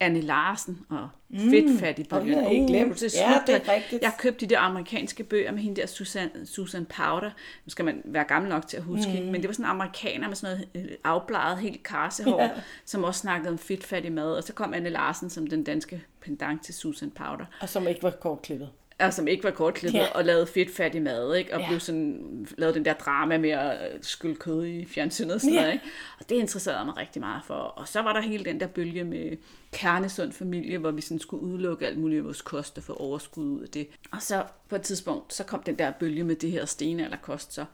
[0.00, 1.38] Anne Larsen og mm.
[1.38, 3.00] fedtfattig og har jeg ikke glemt.
[3.00, 4.02] det er Ja, det er rigtigt.
[4.02, 7.30] Jeg købte de der amerikanske bøger med hende der Susan, Susan Powder.
[7.64, 9.26] Nu skal man være gammel nok til at huske, mm.
[9.26, 12.50] men det var sådan en amerikaner med sådan noget øh, afbladet, helt karsehår, ja.
[12.84, 14.36] som også snakkede om fedtfattig mad.
[14.36, 18.02] Og så kom Anne Larsen som den danske pendant til Susan Powder Og som ikke
[18.02, 18.70] var kortklippet.
[19.06, 20.06] Og som ikke var kortklippet, Ja.
[20.14, 21.54] og lavede fedtfattig mad, ikke?
[21.54, 21.68] og Ja.
[21.68, 25.60] blev sådan, lavede den der drama med at skylle kød i fjernsynet og sådan Ja.
[25.60, 25.72] noget.
[25.72, 25.84] Ikke?
[26.20, 27.54] Og det interesserede mig rigtig meget for.
[27.54, 29.36] Og så var der hele den der bølge med
[29.72, 33.44] kernesund familie, hvor vi sådan skulle udelukke alt muligt af vores kost og få overskud
[33.44, 33.88] ud af det.
[34.10, 37.64] Og så på et tidspunkt, så kom den der bølge med det her stenalderkost så.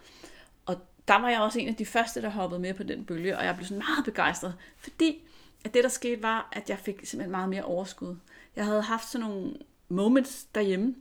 [0.66, 0.76] Og
[1.08, 3.44] der var jeg også en af de første, der hoppede med på den bølge, og
[3.44, 5.22] jeg blev sådan meget begejstret, fordi
[5.64, 8.16] at det, der skete, var, at jeg fik simpelthen meget mere overskud.
[8.56, 9.52] Jeg havde haft sådan nogle
[9.88, 10.94] moments derhjemme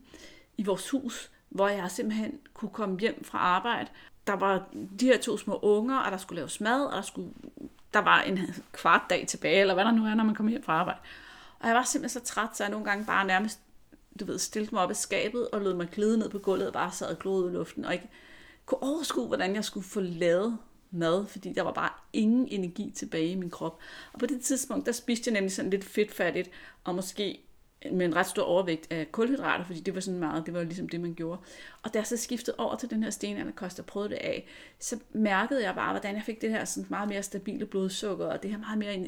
[0.58, 3.90] i vores hus, hvor jeg simpelthen kunne komme hjem fra arbejde.
[4.28, 4.68] Der var
[5.00, 7.30] de her to små unger, og der skulle laves mad, og der, skulle,
[7.94, 8.40] der var en
[8.72, 11.00] kvart dag tilbage, eller hvad der nu er, når man kommer hjem fra arbejde.
[11.60, 13.60] Og jeg var simpelthen så træt, så jeg nogle gange bare nærmest,
[14.20, 16.74] du ved, stillede mig op i skabet og lod mig glide ned på gulvet og
[16.74, 18.10] bare sad og glodede i luften, og ikke
[18.66, 20.58] kunne overskue, hvordan jeg skulle få lavet
[20.92, 23.80] mad, fordi der var bare ingen energi tilbage i min krop.
[24.14, 26.50] Og på det tidspunkt, der spiste jeg nemlig sådan lidt fedtfattigt,
[26.84, 27.47] og måske
[27.92, 30.90] med en ret stor overvægt af kulhydrater, fordi det var sådan meget, det var ligesom
[30.90, 31.42] det, man gjorde.
[31.84, 34.48] Og da jeg så skiftede over til den her stenalderkost og prøvede det af,
[34.80, 38.44] så mærkede jeg bare, hvordan jeg fik det her sådan meget mere stabile blodsukker, og
[38.44, 39.08] det her meget mere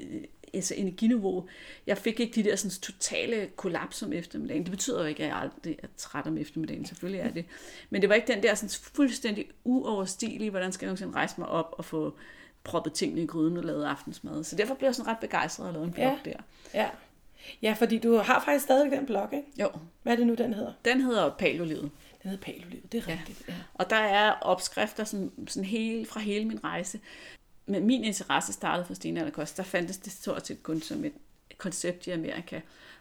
[0.53, 1.47] altså energiniveau.
[1.87, 4.63] Jeg fik ikke de der sådan, totale kollaps om eftermiddagen.
[4.63, 6.85] Det betyder jo ikke, at jeg aldrig er træt om eftermiddagen.
[6.85, 7.45] Selvfølgelig er det.
[7.89, 11.47] Men det var ikke den der sådan, fuldstændig uoverstigelige, hvordan skal jeg nogensinde rejse mig
[11.47, 12.13] op og få
[12.63, 14.43] proppet tingene i gryden og lavet aftensmad.
[14.43, 16.31] Så derfor blev jeg sådan ret begejstret og lavede en blog Ja.
[16.31, 16.37] der.
[16.73, 16.89] Ja.
[17.61, 19.47] Ja, fordi du har faktisk stadig den blog, ikke?
[19.59, 19.69] Jo,
[20.03, 20.73] Hvad er det nu, den hedder?
[20.85, 21.91] den hedder Palolivet.
[22.23, 23.17] Den hedder Palolivet, det er Ja.
[23.19, 23.43] rigtigt.
[23.47, 23.53] Ja.
[23.73, 26.99] Og der er opskrifter sådan, sådan hele, fra hele min rejse.
[27.65, 29.57] Men min interesse startede for stenalderkost.
[29.57, 31.13] Der fandtes det stort set kun som et
[31.57, 32.59] koncept i Amerika.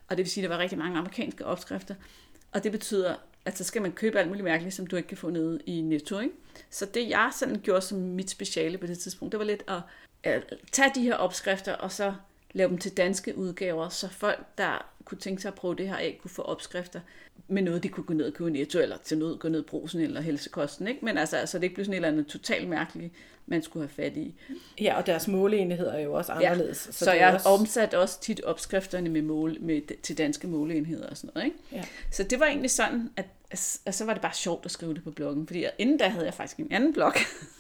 [0.09, 1.95] Og det vil sige, at der var rigtig mange amerikanske opskrifter.
[2.53, 5.17] Og det betyder, at så skal man købe alt muligt mærkeligt, som du ikke kan
[5.17, 6.19] få nede i Netto.
[6.19, 6.35] Ikke?
[6.71, 9.81] Så det jeg sådan gjorde som mit speciale på det tidspunkt, det var lidt at,
[10.23, 12.15] at tage de her opskrifter, og så
[12.59, 15.97] lave dem til danske udgaver, så folk, der kunne tænke sig at prøve det her
[15.97, 17.01] af, kunne få opskrifter
[17.49, 19.67] med noget, de kunne gå ned og købe Netto, eller til noget gå ned i
[19.67, 20.89] brusen eller helsekosten.
[20.89, 21.05] Ikke?
[21.05, 23.13] Men altså, så det ikke blev sådan et eller andet totalt mærkeligt,
[23.47, 24.35] man skulle have fat i.
[24.81, 26.77] ja, og deres måleenheder er jo også anderledes.
[26.77, 27.49] Så, Så, så jeg også...
[27.49, 31.47] omsatte også tit opskrifterne med mål, med, til danske måleenheder og sådan noget.
[31.47, 31.59] Ikke?
[31.73, 31.85] Ja.
[32.11, 33.27] Så det var egentlig sådan, at,
[33.87, 36.25] at så var det bare sjovt at skrive det på bloggen, fordi inden da havde
[36.27, 37.13] jeg faktisk en anden blog.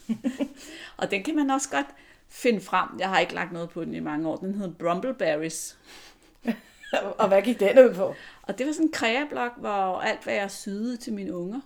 [0.97, 1.87] og den kan man også godt
[2.29, 2.89] finde frem.
[2.99, 4.37] Jeg har ikke lagt noget på den i mange år.
[4.37, 5.79] Den hedder Brumbleberries.
[7.19, 8.15] og hvad gik den ud på?
[8.43, 11.61] Og det var sådan en kreablok, hvor alt, hvad jeg syede til mine unger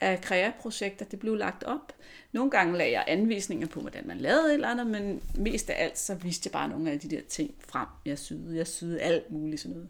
[0.00, 1.92] af kreaprojekter, det blev lagt op.
[2.32, 5.84] Nogle gange lagde jeg anvisninger på, hvordan man lavede et eller andet, men mest af
[5.84, 8.56] alt, så viste jeg bare nogle af de der ting frem, jeg syede.
[8.56, 9.88] Jeg syede alt muligt sådan noget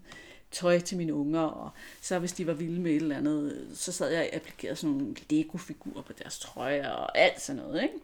[0.51, 3.93] tøj til mine unger, og så hvis de var vilde med et eller andet, så
[3.93, 7.95] sad jeg og applikerede sådan nogle Lego-figurer på deres trøjer og alt sådan noget, ikke?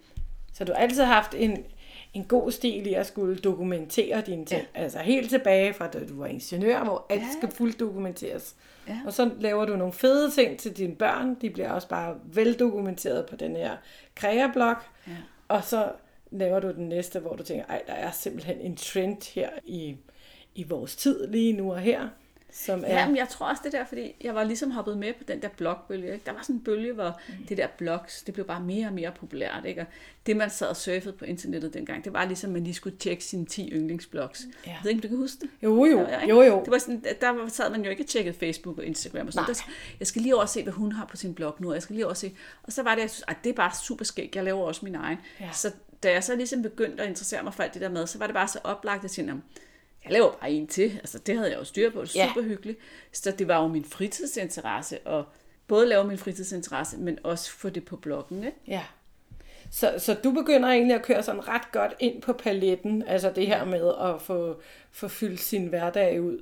[0.56, 1.64] Så du har altid haft en,
[2.14, 4.62] en god stil i at skulle dokumentere dine ting.
[4.74, 4.82] Ja.
[4.82, 7.26] Altså helt tilbage fra da du var ingeniør, hvor alt ja.
[7.38, 8.56] skal fuldt dokumenteres.
[8.88, 8.98] Ja.
[9.06, 11.34] Og så laver du nogle fede ting til dine børn.
[11.40, 13.76] De bliver også bare veldokumenteret på den her
[14.14, 14.76] kreablok.
[15.06, 15.12] Ja.
[15.48, 15.92] Og så
[16.30, 19.96] laver du den næste, hvor du tænker, ej, der er simpelthen en trend her i,
[20.54, 22.08] i vores tid lige nu og her.
[22.52, 22.98] Som er...
[22.98, 25.42] Ja, men jeg tror også det der, fordi jeg var ligesom hoppet med på den
[25.42, 26.12] der blogbølge.
[26.12, 26.26] Ikke?
[26.26, 27.46] Der var sådan en bølge, hvor mm.
[27.46, 29.64] det der blogs, det blev bare mere og mere populært.
[29.64, 29.80] Ikke?
[29.80, 29.86] Og
[30.26, 32.96] det, man sad og surfede på internettet dengang, det var ligesom, at man lige skulle
[32.96, 34.44] tjekke sine 10 yndlingsblogs.
[34.66, 34.70] Ja.
[34.70, 35.50] Jeg ved ikke, om du kan huske det?
[35.62, 36.00] Jo, jo.
[36.00, 36.60] Ja, jo, jo.
[36.64, 39.48] Det var sådan, der sad man jo ikke og tjekket Facebook og Instagram og sådan
[39.48, 39.62] der,
[40.00, 41.94] Jeg skal lige over se, hvad hun har på sin blog nu, og jeg skal
[41.94, 42.36] lige over se.
[42.62, 44.36] Og så var det, jeg synes, at det er bare super skægt.
[44.36, 45.18] Jeg laver også min egen.
[45.40, 45.52] Ja.
[45.52, 48.18] Så da jeg så ligesom begyndte at interessere mig for alt det der med, så
[48.18, 49.32] var det bare så oplagt at sige,
[50.06, 50.92] jeg laver bare en til.
[50.98, 52.02] Altså, det havde jeg jo styr på.
[52.02, 52.48] Det er super ja.
[52.48, 52.78] hyggeligt.
[53.12, 55.24] Så det var jo min fritidsinteresse, og
[55.66, 58.44] både lave min fritidsinteresse, men også få det på bloggen.
[58.44, 58.58] Ikke?
[58.68, 58.82] Ja.
[59.70, 63.46] Så, så du begynder egentlig at køre sådan ret godt ind på paletten, altså det
[63.46, 64.60] her med at få,
[64.92, 66.38] få fyldt sin hverdag ud.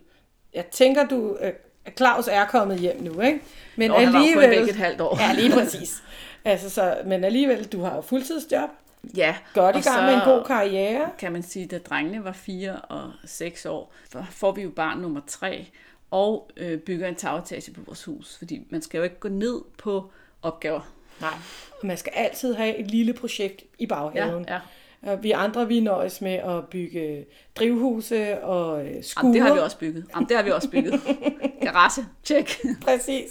[0.54, 1.52] Jeg tænker, du, øh,
[1.96, 3.40] Claus er kommet hjem nu, ikke?
[3.76, 4.40] Men Nå, alligevel...
[4.40, 5.18] Han var kun et halvt år.
[5.20, 6.02] Ja, lige præcis.
[6.44, 8.70] Altså, så, men alligevel, du har jo fuldtidsjob.
[9.16, 9.36] Ja.
[9.54, 11.10] Godt i gang med en god karriere.
[11.18, 13.92] Kan man sige, da drengene var 4 og 6 år,
[14.30, 15.66] får vi jo barn nummer 3
[16.10, 19.60] og øh, bygger en tagetage på vores hus, fordi man skal jo ikke gå ned
[19.78, 20.10] på
[20.42, 20.80] opgaver.
[21.20, 21.34] Nej,
[21.82, 24.44] man skal altid have et lille projekt i baghaven.
[24.48, 24.60] Ja,
[25.06, 25.14] ja.
[25.14, 29.26] Vi andre, vi nøjes med at bygge drivhuse og skure.
[29.26, 30.06] Jamen, det har vi også bygget.
[30.14, 31.00] Jamen, det har vi også bygget.
[31.62, 32.60] Garage, tjek.
[32.84, 33.30] Præcis.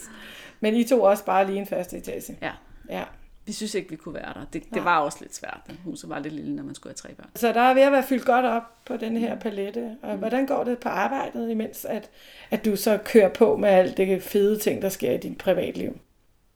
[0.59, 2.37] Men I tog også bare lige en første etage.
[2.41, 2.51] Ja.
[2.89, 3.03] Ja
[3.45, 4.45] vi synes ikke, vi kunne være der.
[4.53, 5.59] Det, det var også lidt svært.
[5.83, 7.29] Huset var lidt lille, når man skulle have tre børn.
[7.35, 9.97] Så der er ved at være fyldt godt op på den her palette.
[10.01, 10.19] Og mm.
[10.19, 12.09] hvordan går det på arbejdet, imens at,
[12.51, 15.99] at du så kører på med alt det fede ting, der sker i dit privatliv?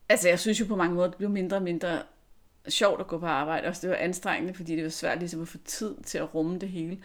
[0.10, 2.00] Altså, jeg synes jo på mange måder, det blev mindre og mindre
[2.68, 3.68] sjovt at gå på arbejde.
[3.68, 6.60] Også det var anstrengende, fordi det var svært ligesom at få tid til at rumme
[6.60, 6.98] det hele.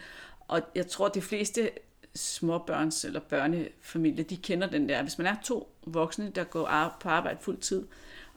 [0.47, 1.69] Og jeg tror, at de fleste
[2.17, 5.01] småbørns- eller børnefamilier, de kender den der.
[5.01, 7.83] Hvis man er to voksne, der går på arbejde fuld tid,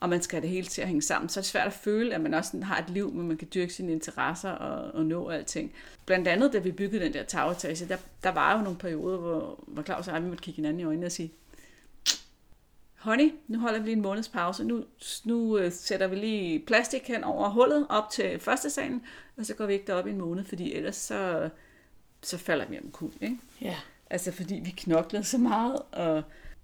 [0.01, 1.73] og man skal have det hele til at hænge sammen, så er det svært at
[1.73, 5.07] føle, at man også har et liv, hvor man kan dyrke sine interesser og, og
[5.07, 5.73] nå alting.
[6.07, 9.65] Blandt andet, da vi byggede den der tagetage, der, der var jo nogle perioder, hvor,
[9.67, 11.33] hvor Claus og jeg, vi måtte kigge hinanden i øjnene og sige,
[12.97, 14.85] honey, nu holder vi lige en måneds pause, nu,
[15.25, 19.03] nu uh, sætter vi lige plastik hen over hullet op til første salen,
[19.37, 21.51] og så går vi ikke derop i en måned, fordi ellers så,
[22.23, 23.37] så falder vi om kul, ikke?
[23.61, 23.77] Ja.
[24.11, 26.23] Altså fordi vi knoklede så meget, og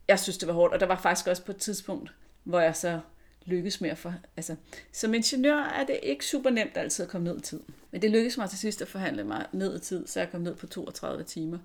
[0.08, 2.12] jeg synes, det var hårdt, og der var faktisk også på et tidspunkt,
[2.44, 3.00] hvor jeg så
[3.46, 4.56] lykkes med at for, Altså,
[4.92, 7.60] som ingeniør er det ikke super nemt altid at komme ned i tid.
[7.90, 10.40] Men det lykkedes mig til sidst at forhandle mig ned i tid, så jeg kom
[10.40, 11.58] ned på 32 timer.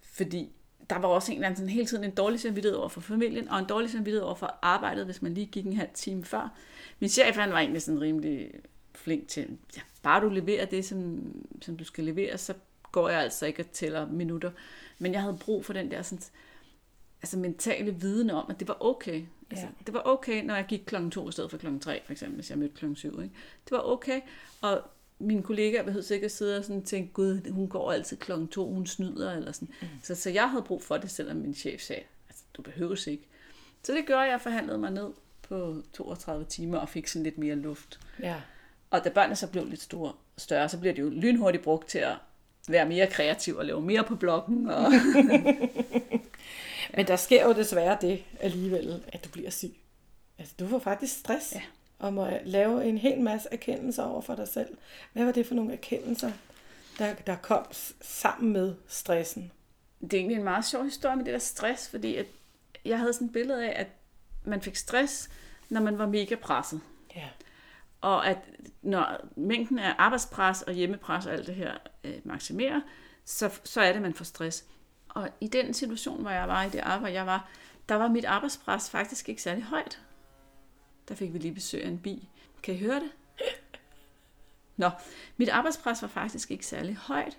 [0.00, 0.52] Fordi
[0.90, 3.48] der var også en eller anden sådan hele tiden en dårlig samvittighed over for familien,
[3.48, 6.58] og en dårlig samvittighed over for arbejdet, hvis man lige gik en halv time før.
[7.00, 8.50] Min chef, han var egentlig sådan rimelig
[8.94, 12.54] flink til, ja, bare du leverer det, som, som du skal levere, så
[12.92, 14.50] går jeg altså ikke og tæller minutter.
[14.98, 16.22] Men jeg havde brug for den der sådan,
[17.22, 19.24] altså mentale viden om, at det var okay.
[19.50, 19.72] Altså, ja.
[19.86, 22.34] Det var okay, når jeg gik klokken to i stedet for klokken tre, for eksempel,
[22.34, 23.20] hvis jeg mødte klokken syv.
[23.22, 23.34] Ikke?
[23.64, 24.20] Det var okay,
[24.60, 24.82] og
[25.18, 28.72] mine kollegaer behøvede ikke at sidde og sådan tænke, gud, hun går altid klokken to,
[28.72, 29.68] hun snyder, eller sådan.
[29.82, 29.88] Mm.
[30.02, 33.22] Så, så jeg havde brug for det, selvom min chef sagde, altså, du behøves ikke.
[33.82, 35.10] Så det gør, at jeg forhandlede mig ned
[35.42, 38.00] på 32 timer og fik sådan lidt mere luft.
[38.22, 38.36] Ja.
[38.90, 41.98] Og da børnene så blev lidt store, større, så bliver det jo lynhurtigt brugt til
[41.98, 42.14] at
[42.68, 44.70] være mere kreativ og lave mere på bloggen.
[44.70, 44.92] Og
[46.94, 49.76] Men der sker jo desværre det alligevel, at du bliver syg.
[50.38, 51.62] Altså, du får faktisk stress ja.
[51.98, 54.76] og må lave en hel masse erkendelser over for dig selv.
[55.12, 56.32] Hvad var det for nogle erkendelser,
[56.98, 57.66] der, der kom
[58.00, 59.52] sammen med stressen?
[60.00, 62.26] Det er egentlig en meget sjov historie med det der stress, fordi at
[62.84, 63.86] jeg havde sådan et billede af, at
[64.44, 65.30] man fik stress,
[65.68, 66.80] når man var mega presset.
[67.16, 67.28] Ja.
[68.00, 68.38] Og at
[68.82, 71.72] når mængden af arbejdspres og hjemmepres og alt det her
[72.04, 72.80] øh, maksimerer,
[73.24, 74.64] så, så er det, at man får stress.
[75.08, 77.48] Og i den situation, hvor jeg var, i det arbejde, jeg var,
[77.88, 80.02] der var mit arbejdspres faktisk ikke særlig højt.
[81.08, 82.28] Der fik vi lige besøg af en bi.
[82.62, 83.10] Kan I høre det?
[84.76, 84.90] Nå,
[85.36, 87.38] mit arbejdspres var faktisk ikke særlig højt.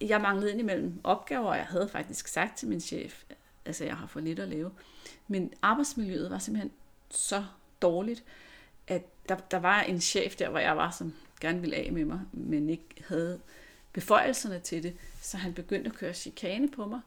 [0.00, 3.22] Jeg manglede indimellem opgaver, og jeg havde faktisk sagt til min chef,
[3.64, 4.70] altså jeg har for lidt at lave.
[5.28, 6.72] Men arbejdsmiljøet var simpelthen
[7.10, 7.44] så
[7.82, 8.24] dårligt,
[8.86, 12.04] at der, der var en chef der, hvor jeg var, som gerne ville af med
[12.04, 13.40] mig, men ikke havde
[13.94, 17.00] beføjelserne til det, så han begyndte at køre chikane på mig,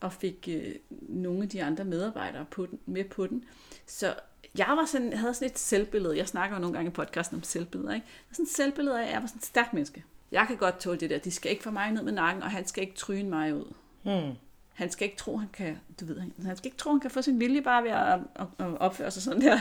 [0.00, 0.74] og fik øh,
[1.08, 3.44] nogle af de andre medarbejdere på den, med på den.
[3.86, 4.14] Så
[4.58, 6.16] jeg var sådan, havde sådan et selvbillede.
[6.16, 7.94] Jeg snakker jo nogle gange i podcasten om selvbilleder.
[7.94, 8.06] Ikke?
[8.30, 10.04] Jeg sådan et selvbillede af, at jeg var sådan et stærkt menneske.
[10.32, 11.18] Jeg kan godt tåle det der.
[11.18, 13.72] De skal ikke få mig ned med nakken, og han skal ikke tryne mig ud.
[14.02, 14.32] Hmm.
[14.74, 17.22] Han skal ikke tro, han kan, du ved, han skal ikke tro, han kan få
[17.22, 19.58] sin vilje bare ved at, at, at opføre sig sådan der.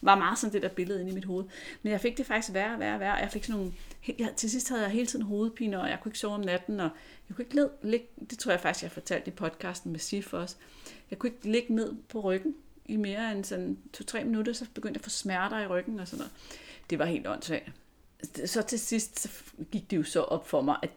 [0.00, 1.44] Var meget sådan det der billede inde i mit hoved.
[1.82, 3.14] Men jeg fik det faktisk værre og værre og værre.
[3.14, 3.72] Jeg fik sådan nogle,
[4.18, 6.80] jeg, til sidst havde jeg hele tiden hovedpine, og jeg kunne ikke sove om natten,
[6.80, 6.90] og
[7.28, 10.32] jeg kunne ikke led, ligge, det tror jeg faktisk, jeg fortalte i podcasten med Sif
[10.32, 10.56] også.
[11.10, 14.98] Jeg kunne ikke ligge ned på ryggen i mere end sådan to-tre minutter, så begyndte
[14.98, 16.32] jeg at få smerter i ryggen og sådan noget.
[16.90, 17.72] Det var helt åndssvagt.
[18.46, 19.28] Så til sidst så
[19.72, 20.90] gik det jo så op for mig, at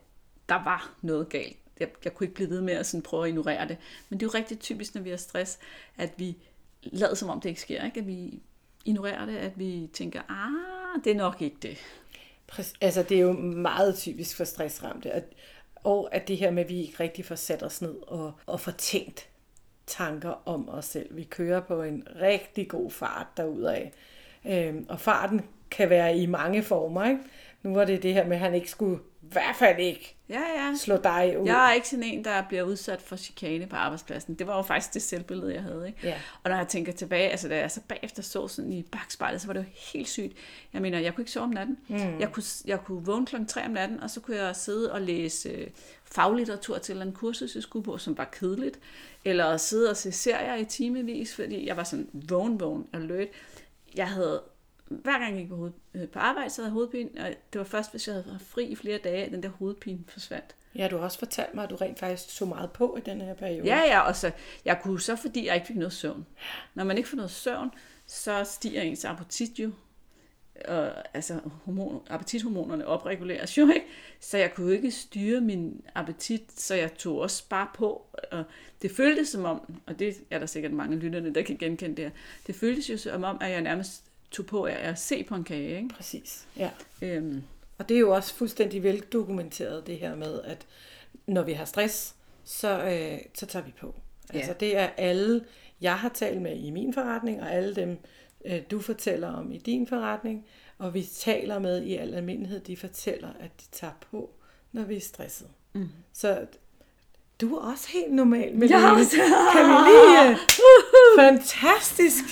[0.49, 3.29] der var noget galt jeg, jeg kunne ikke blive ved med at sådan prøve at
[3.29, 3.77] ignorere det.
[4.09, 5.59] Men det er jo rigtig typisk, når vi har stress,
[5.97, 6.37] at vi
[6.83, 7.85] lader som om det ikke sker.
[7.85, 7.99] Ikke?
[7.99, 8.41] At vi
[8.85, 11.77] ignorerer det, at vi tænker, ah, det er nok ikke det.
[12.47, 12.73] Præcis.
[12.81, 15.11] Altså, det er jo meget typisk for stressramte.
[15.11, 15.23] At,
[15.75, 18.59] og at det her med, at vi ikke rigtig får sat os ned og, og
[18.59, 19.29] får tænkt
[19.87, 21.15] tanker om os selv.
[21.15, 23.87] Vi kører på en rigtig god fart derudad.
[24.45, 25.41] Øhm, og farten
[25.71, 27.09] kan være i mange former.
[27.09, 27.21] Ikke?
[27.63, 30.39] Nu var det det her med, at han ikke skulle, i hvert fald ikke, ja,
[30.39, 30.73] ja.
[30.77, 31.45] slå dig ud.
[31.45, 34.35] Jeg er ikke sådan en, der bliver udsat for chikane på arbejdspladsen.
[34.35, 35.87] Det var jo faktisk det selvbillede, jeg havde.
[35.87, 35.99] Ikke?
[36.03, 36.15] Ja.
[36.43, 39.47] Og når jeg tænker tilbage, altså da jeg så bagefter så sådan i bagspejlet, så
[39.47, 40.33] var det jo helt sygt.
[40.73, 41.77] Jeg mener, jeg kunne ikke sove om natten.
[41.87, 42.19] Mm.
[42.19, 45.01] Jeg, kunne, jeg kunne vågne klokken 3 om natten, og så kunne jeg sidde og
[45.01, 45.67] læse øh,
[46.03, 48.79] faglitteratur til en kursus, jeg skulle på, som var kedeligt.
[49.25, 53.27] Eller sidde og se serier i timevis, fordi jeg var sådan vågen, vågen, alert.
[53.95, 54.41] Jeg havde
[54.85, 57.59] hver gang jeg gik på, hoved, øh, på arbejde, så havde jeg hovedpine, og det
[57.59, 60.55] var først, hvis jeg havde fri i flere dage, at den der hovedpine forsvandt.
[60.75, 63.21] Ja, du har også fortalt mig, at du rent faktisk så meget på i den
[63.21, 63.67] her periode.
[63.67, 64.31] Ja, ja, og så,
[64.65, 66.25] jeg kunne så, fordi jeg ikke fik noget søvn.
[66.73, 67.71] Når man ikke får noget søvn,
[68.07, 69.71] så stiger ens appetit jo.
[70.67, 73.85] Og, altså, hormon, appetithormonerne opreguleres jo, ikke?
[74.19, 78.05] Så jeg kunne ikke styre min appetit, så jeg tog også bare på.
[78.31, 78.43] Og
[78.81, 82.05] det føltes som om, og det er der sikkert mange lytterne, der kan genkende det
[82.05, 82.11] her,
[82.47, 85.43] det føltes jo som om, at jeg nærmest tog på af at se på en
[85.43, 85.77] kage.
[85.77, 85.89] Ikke?
[85.89, 86.69] Præcis, ja.
[87.01, 87.43] Øhm.
[87.77, 90.65] Og det er jo også fuldstændig veldokumenteret, det her med, at
[91.27, 93.95] når vi har stress, så, øh, så tager vi på.
[94.33, 94.37] Ja.
[94.37, 95.45] Altså det er alle,
[95.81, 97.97] jeg har talt med i min forretning, og alle dem,
[98.45, 100.45] øh, du fortæller om i din forretning,
[100.77, 104.29] og vi taler med i al almindelighed, de fortæller, at de tager på,
[104.71, 105.47] når vi er stresset.
[105.73, 105.89] Mm.
[106.13, 106.45] Så
[107.41, 109.09] du er også helt normal med ja, det.
[109.53, 110.31] Kan vi lige...
[110.31, 112.23] Uh, fantastisk!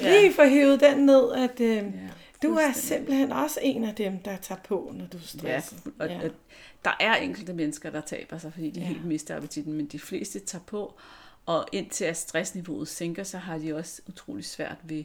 [0.00, 1.82] Lige få hævet den ned, at øh, ja,
[2.42, 5.78] du er simpelthen også en af dem, der tager på, når du er stresset.
[5.86, 6.24] Ja, og, ja.
[6.24, 6.30] og
[6.84, 8.86] der er enkelte mennesker, der taber sig, fordi de ja.
[8.86, 10.94] helt mister appetitten, men de fleste tager på,
[11.46, 15.04] og indtil at stressniveauet sænker, så har de også utrolig svært ved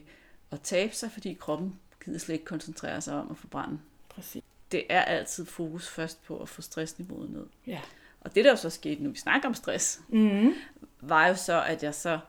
[0.52, 1.76] at tabe sig, fordi kroppen
[2.06, 3.80] gider slet ikke koncentrere sig om at forbrænde.
[4.10, 4.44] Præcis.
[4.72, 7.46] Det er altid fokus først på at få stressniveauet ned.
[7.68, 7.80] Ja.
[8.22, 10.54] Og det, der jo så skete, nu vi snakker om stress, mm-hmm.
[11.02, 12.20] var jo så, at jeg så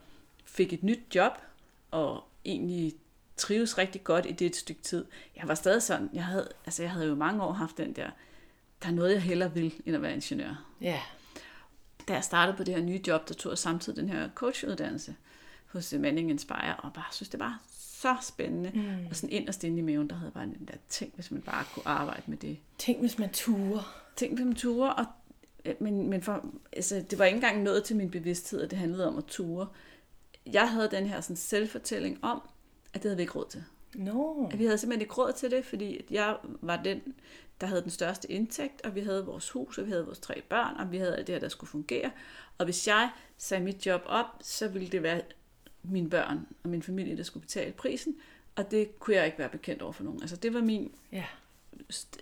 [0.44, 1.32] fik et nyt job,
[1.90, 2.94] og egentlig
[3.36, 5.04] trives rigtig godt i det et stykke tid.
[5.36, 8.10] Jeg var stadig sådan, jeg havde, altså jeg havde jo mange år haft den der,
[8.82, 10.64] der er noget, jeg hellere vil, end at være ingeniør.
[10.80, 11.00] Ja.
[12.08, 15.16] Da jeg startede på det her nye job, der tog jeg samtidig den her coachuddannelse
[15.66, 17.60] hos Manning Inspire, og bare synes, det var
[18.00, 18.70] så spændende.
[18.74, 19.06] Mm.
[19.10, 21.42] Og sådan inderst inde i maven, der havde jeg bare den der ting, hvis man
[21.42, 22.58] bare kunne arbejde med det.
[22.78, 24.02] Tænk, hvis man turer.
[24.16, 25.06] Tænk, hvis man turer, og
[25.80, 29.08] men, men for, altså, det var ikke engang noget til min bevidsthed, at det handlede
[29.08, 29.66] om at ture
[30.52, 32.42] jeg havde den her sådan, selvfortælling om,
[32.94, 33.64] at det havde vi ikke råd til.
[33.94, 34.46] No.
[34.46, 37.02] At vi havde simpelthen ikke råd til det, fordi jeg var den,
[37.60, 40.42] der havde den største indtægt, og vi havde vores hus, og vi havde vores tre
[40.48, 42.10] børn, og vi havde alt det her, der skulle fungere.
[42.58, 45.22] Og hvis jeg sagde mit job op, så ville det være
[45.82, 48.16] mine børn og min familie, der skulle betale prisen,
[48.56, 50.20] og det kunne jeg ikke være bekendt over for nogen.
[50.20, 50.92] Altså det var min...
[51.12, 51.24] Ja.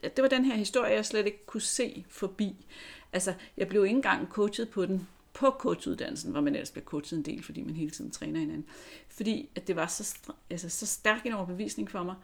[0.02, 2.66] Det var den her historie, jeg slet ikke kunne se forbi.
[3.12, 7.16] Altså, jeg blev ikke engang coachet på den på coachuddannelsen, hvor man ellers bliver coachet
[7.16, 8.66] en del, fordi man hele tiden træner hinanden.
[9.08, 10.18] Fordi at det var så,
[10.50, 12.14] altså, så stærk en overbevisning for mig,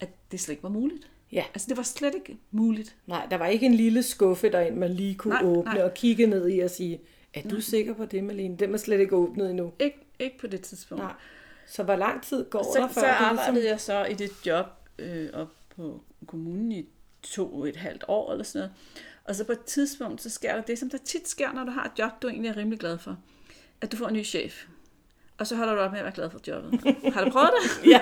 [0.00, 1.10] at det slet ikke var muligt.
[1.32, 1.44] Ja.
[1.54, 2.96] Altså det var slet ikke muligt.
[3.06, 5.82] Nej, der var ikke en lille skuffe derind, man lige kunne nej, åbne nej.
[5.82, 7.00] og kigge ned i og sige,
[7.34, 7.60] er du nej.
[7.60, 8.56] sikker på det, Malene?
[8.56, 9.72] Den er slet ikke åbnet endnu.
[9.78, 11.04] Ikke, ikke på det tidspunkt.
[11.04, 11.12] Nej.
[11.66, 13.00] Så hvor lang tid går så, der før?
[13.00, 13.70] Så arbejdede ligesom...
[13.70, 14.66] jeg så i det job
[14.98, 16.88] øh, op på kommunen i
[17.22, 18.74] to og et halvt år eller sådan noget.
[19.28, 21.70] Og så på et tidspunkt, så sker der det, som der tit sker, når du
[21.70, 23.18] har et job, du egentlig er rimelig glad for.
[23.80, 24.66] At du får en ny chef.
[25.38, 26.80] Og så holder du op med at være glad for jobbet.
[27.14, 27.86] Har du prøvet det?
[27.92, 28.00] ja,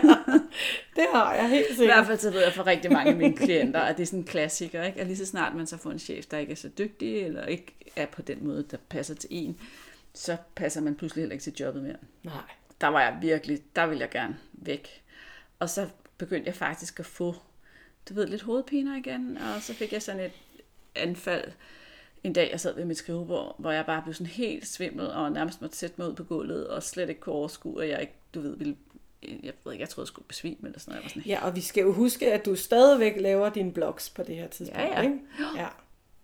[0.96, 1.84] det har jeg helt sikkert.
[1.84, 4.06] I hvert fald så ved jeg for rigtig mange af mine klienter, at det er
[4.06, 5.00] sådan en klassiker, ikke?
[5.00, 7.44] at lige så snart man så får en chef, der ikke er så dygtig, eller
[7.46, 9.60] ikke er på den måde, der passer til en,
[10.14, 11.96] så passer man pludselig heller ikke til jobbet mere.
[12.22, 12.42] Nej.
[12.80, 15.02] Der var jeg virkelig, der ville jeg gerne væk.
[15.58, 17.34] Og så begyndte jeg faktisk at få,
[18.08, 20.32] du ved, lidt hovedpiner igen, og så fik jeg sådan et
[20.96, 21.52] anfald
[22.24, 25.32] en dag, jeg sad ved mit skrivebord, hvor jeg bare blev sådan helt svimmel, og
[25.32, 28.14] nærmest måtte sætte mig ud på gulvet, og slet ikke kunne overskue, at jeg ikke,
[28.34, 28.76] du ved, ville
[29.22, 31.02] jeg ved ikke, jeg troede, jeg skulle besvime eller sådan noget.
[31.02, 34.10] Jeg var sådan, Ja, og vi skal jo huske, at du stadigvæk laver dine blogs
[34.10, 35.00] på det her tidspunkt, Ja, ja.
[35.00, 35.18] ikke?
[35.56, 35.66] Ja.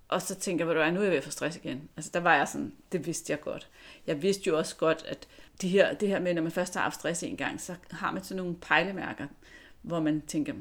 [0.08, 1.88] Og så tænker jeg, hvad, nu er jeg ved at få stress igen.
[1.96, 3.68] Altså der var jeg sådan, det vidste jeg godt.
[4.06, 5.28] Jeg vidste jo også godt, at
[5.62, 8.12] de her, det her med, når man først har haft stress en gang, så har
[8.12, 9.26] man sådan nogle pejlemærker,
[9.82, 10.54] hvor man tænker,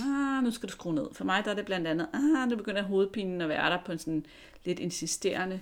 [0.00, 1.06] ah, nu skal du skrue ned.
[1.12, 3.92] For mig der er det blandt andet, ah, nu begynder hovedpinen at være der på
[3.92, 4.26] en sådan
[4.64, 5.60] lidt insisterende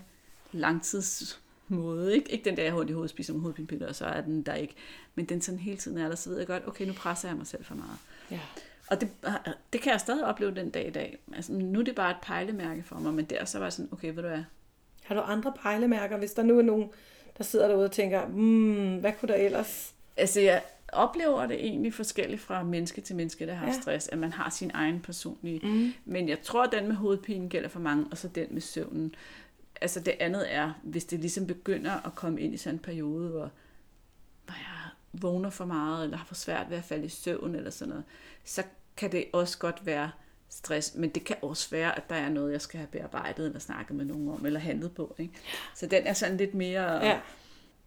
[0.52, 2.14] langtidsmåde.
[2.14, 4.42] Ikke, ikke den der, jeg har i hovedet, spiser med hovedpinepiller, og så er den
[4.42, 4.74] der ikke.
[5.14, 7.36] Men den sådan hele tiden er der, så ved jeg godt, okay, nu presser jeg
[7.36, 7.98] mig selv for meget.
[8.30, 8.40] ja.
[8.90, 9.08] Og det,
[9.72, 11.18] det kan jeg stadig opleve den dag i dag.
[11.34, 13.88] Altså, nu er det bare et pejlemærke for mig, men der så var jeg sådan,
[13.92, 14.42] okay, ved du hvad,
[15.02, 16.90] Har du andre pejlemærker, hvis der nu er nogen,
[17.38, 19.94] der sidder derude og tænker, hmm, hvad kunne der ellers?
[20.16, 20.62] Altså, jeg
[20.92, 23.72] oplever det egentlig forskelligt fra menneske til menneske, der har Ja.
[23.80, 25.60] stress, at man har sin egen personlige.
[25.62, 25.92] Mm.
[26.04, 29.14] Men jeg tror, at den med hovedpine gælder for mange, og så den med søvnen.
[29.80, 33.28] Altså, det andet er, hvis det ligesom begynder at komme ind i sådan en periode,
[33.28, 33.50] hvor,
[34.44, 37.70] hvor jeg vågner for meget, eller har for svært ved at falde i søvn, eller
[37.70, 38.04] sådan noget,
[38.44, 38.62] så
[38.96, 40.10] kan det også godt være
[40.48, 43.58] stress, men det kan også være, at der er noget, jeg skal have bearbejdet, eller
[43.60, 45.14] snakket med nogen om, eller handlet på.
[45.18, 45.32] Ikke?
[45.74, 47.06] Så den er sådan lidt mere...
[47.06, 47.18] Ja.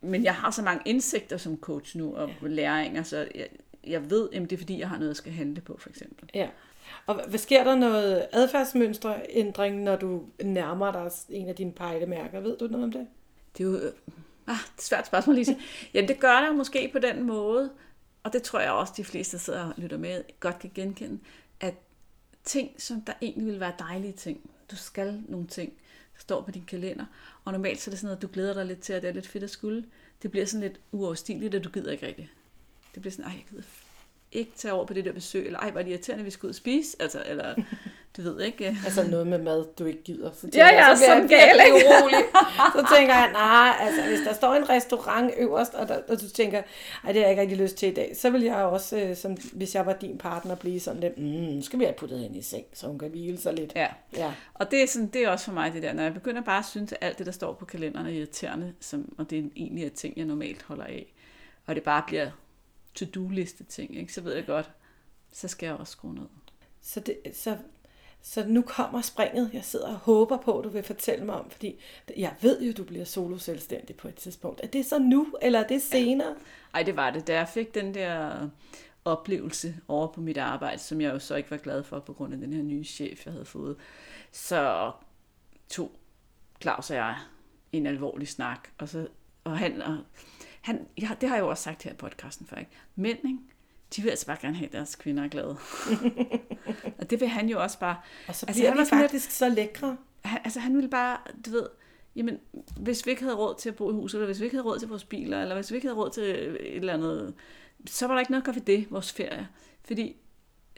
[0.01, 2.47] Men jeg har så mange indsigter som coach nu, og ja.
[2.47, 3.47] læringer, så jeg,
[3.87, 6.29] jeg ved, at det er fordi, jeg har noget, jeg skal handle på, for eksempel.
[6.33, 6.49] Ja.
[7.05, 12.39] Og hvad- sker der noget adfærdsmønstreændring, når du nærmer dig en af dine pejlemærker?
[12.39, 13.07] Ved du noget om det?
[13.57, 13.75] Det er jo...
[13.77, 13.91] øh,
[14.47, 15.57] Ah, det er et svært spørgsmål, Lise.
[15.93, 17.71] Jamen, det gør der måske på den måde,
[18.23, 21.19] og det tror jeg også, de fleste, der sidder og lytter med, godt kan genkende,
[21.59, 21.73] at
[22.43, 25.73] ting, som der egentlig vil være dejlige ting, du skal nogle ting,
[26.13, 27.05] der står på din kalender,
[27.45, 29.13] og normalt så er det sådan noget, du glæder dig lidt til, at det er
[29.13, 29.85] lidt fedt at skulle.
[30.21, 32.29] Det bliver sådan lidt uoverstigeligt, at du gider ikke rigtigt.
[32.93, 33.63] Det bliver sådan, ej, jeg gider
[34.31, 36.31] ikke tage over på det der besøg, eller ej, hvor er det irriterende, at vi
[36.31, 37.55] skal ud og spise, altså, eller
[38.17, 38.77] du ved ikke.
[38.85, 40.31] Altså noget med mad, du ikke gider.
[40.33, 42.25] Så Ja, ja, jeg, så bliver som gal, virkelig urolig.
[42.75, 46.29] Så tænker jeg, nej, altså hvis der står en restaurant øverst, og, der, og du
[46.29, 46.61] tænker,
[47.03, 49.15] ej, det har jeg ikke rigtig lyst til i dag, så vil jeg også, øh,
[49.15, 52.19] som, hvis jeg var din partner, blive sådan lidt, mm, nu skal vi have puttet
[52.19, 53.71] hende i seng, så hun kan hvile sig lidt.
[53.75, 53.87] Ja.
[54.17, 54.31] Ja.
[54.53, 56.59] Og det er, sådan, det er også for mig det der, når jeg begynder bare
[56.59, 59.43] at synes, at alt det, der står på kalenderen er irriterende, som, og det er
[59.55, 61.13] egentlig er ting, jeg normalt holder af,
[61.65, 62.29] og det bare bliver
[62.95, 64.13] to-do-liste ting, ikke?
[64.13, 64.71] så ved jeg godt,
[65.31, 66.27] så skal jeg også skrue ned.
[66.81, 67.57] Så, det, så,
[68.21, 71.49] så nu kommer springet, jeg sidder og håber på, at du vil fortælle mig om,
[71.49, 71.79] fordi
[72.17, 74.61] jeg ved jo, du bliver solo selvstændig på et tidspunkt.
[74.63, 76.35] Er det så nu, eller er det senere?
[76.73, 77.27] Ej, det var det.
[77.27, 78.49] Da jeg fik den der
[79.05, 82.33] oplevelse over på mit arbejde, som jeg jo så ikke var glad for på grund
[82.33, 83.75] af den her nye chef, jeg havde fået,
[84.31, 84.91] så
[85.69, 85.91] tog
[86.61, 87.17] Claus og jeg
[87.71, 88.69] en alvorlig snak.
[88.77, 89.07] Og, så,
[89.43, 89.97] og han, og
[90.61, 92.71] han ja, det har jeg jo også sagt her i podcasten før, ikke?
[92.95, 93.37] Mænd, ikke?
[93.95, 95.57] de vil altså bare gerne have at deres kvinder er glade.
[96.99, 97.95] og det vil han jo også bare.
[98.27, 99.97] Og så Altså, bliver han vi var sådan lidt- faktisk så lækre.
[100.23, 101.67] han, altså han ville bare, du ved,
[102.15, 102.37] jamen,
[102.79, 104.67] hvis vi ikke havde råd til at bo i huset, eller hvis vi ikke havde
[104.67, 107.33] råd til vores biler, eller hvis vi ikke havde råd til et eller andet,
[107.85, 109.47] så var der ikke noget at gøre ved det, vores ferie.
[109.85, 110.15] Fordi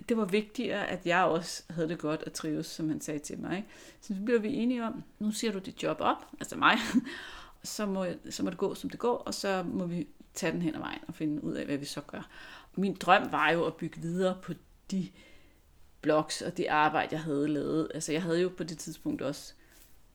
[0.10, 3.40] det var vigtigere, at jeg også havde det godt og trives, som han sagde til
[3.40, 3.58] mig.
[3.58, 3.68] Ikke?
[4.02, 6.78] Så blev vi enige om, nu siger du dit job op, altså mig,
[7.64, 10.61] så må, så må det gå, som det går, og så må vi tage den
[10.61, 12.30] hen ad vejen og finde ud af, hvad vi så gør.
[12.76, 14.53] Min drøm var jo at bygge videre på
[14.91, 15.09] de
[16.01, 17.91] blogs og det arbejde, jeg havde lavet.
[17.93, 19.53] Altså jeg havde jo på det tidspunkt også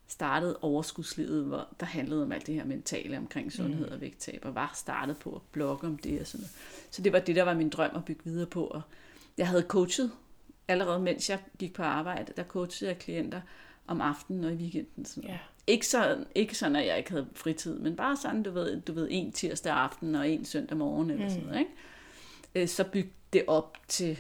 [0.09, 4.55] startet overskudslivet, hvor der handlede om alt det her mentale omkring sundhed og vægttab, og
[4.55, 6.57] var startet på at blogge om det og sådan noget.
[6.90, 8.66] Så det var det, der var min drøm at bygge videre på.
[8.66, 8.82] Og
[9.38, 10.12] jeg havde coachet
[10.68, 13.40] allerede, mens jeg gik på arbejde, der coachede jeg klienter
[13.86, 15.05] om aftenen og i weekenden.
[15.05, 15.34] Sådan noget.
[15.34, 15.40] Ja.
[15.69, 18.93] Ikke, sådan, ikke sådan, at jeg ikke havde fritid, men bare sådan, du ved, du
[18.93, 21.59] ved en tirsdag aften og en søndag morgen eller sådan noget.
[21.59, 21.71] Ikke?
[22.55, 24.19] Øh, Så byg det op til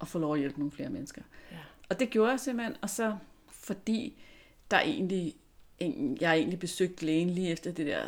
[0.00, 1.22] at få lov at hjælpe nogle flere mennesker.
[1.52, 1.56] Ja.
[1.88, 3.16] Og det gjorde jeg simpelthen, og så
[3.48, 4.22] fordi
[4.70, 5.34] der egentlig,
[5.78, 8.04] en- jeg egentlig besøgte lægen lige efter det der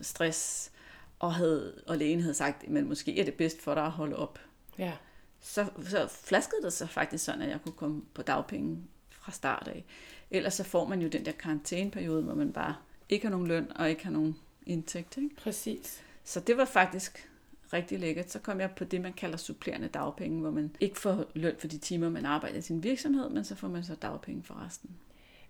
[0.00, 0.70] stress,
[1.18, 4.16] og, havde, og lægen havde sagt, men måske er det bedst for dig at holde
[4.16, 4.38] op.
[4.78, 4.92] Ja.
[5.40, 8.78] Så, så flaskede det sig faktisk sådan, at jeg kunne komme på dagpenge
[9.10, 9.84] fra start af.
[10.32, 12.74] Ellers så får man jo den der karantæneperiode, hvor man bare
[13.08, 15.16] ikke har nogen løn og ikke har nogen indtægt.
[15.16, 15.36] Ikke?
[15.36, 16.02] Præcis.
[16.24, 17.28] Så det var faktisk
[17.72, 18.30] rigtig lækkert.
[18.30, 21.66] Så kom jeg på det, man kalder supplerende dagpenge, hvor man ikke får løn for
[21.66, 24.90] de timer, man arbejder i sin virksomhed, men så får man så dagpenge for resten.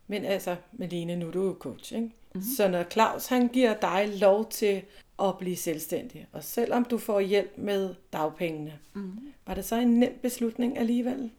[0.06, 2.06] Men altså, Malene, nu er du jo coach, ikke?
[2.06, 2.42] Mm-hmm.
[2.56, 4.82] Så når Claus han giver dig lov til
[5.22, 9.32] at blive selvstændig, og selvom du får hjælp med dagpengene, mm-hmm.
[9.46, 11.30] var det så en nem beslutning alligevel?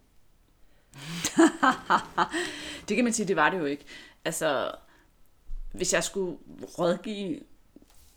[2.89, 3.85] Det kan man sige, det var det jo ikke.
[4.25, 4.71] Altså,
[5.73, 6.37] hvis jeg skulle
[6.79, 7.39] rådgive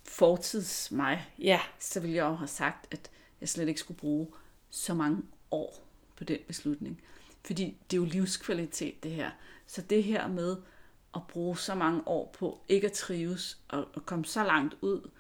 [0.05, 3.11] fortids mig, Ja, så ville jeg jo have sagt, at
[3.41, 4.27] jeg slet ikke skulle bruge
[4.71, 5.87] så mange år
[6.17, 7.01] på den beslutning.
[7.45, 9.31] Fordi det er jo livskvalitet, det her.
[9.67, 10.57] Så det her med
[11.15, 15.11] at bruge så mange år på ikke at trives og, og komme så langt ud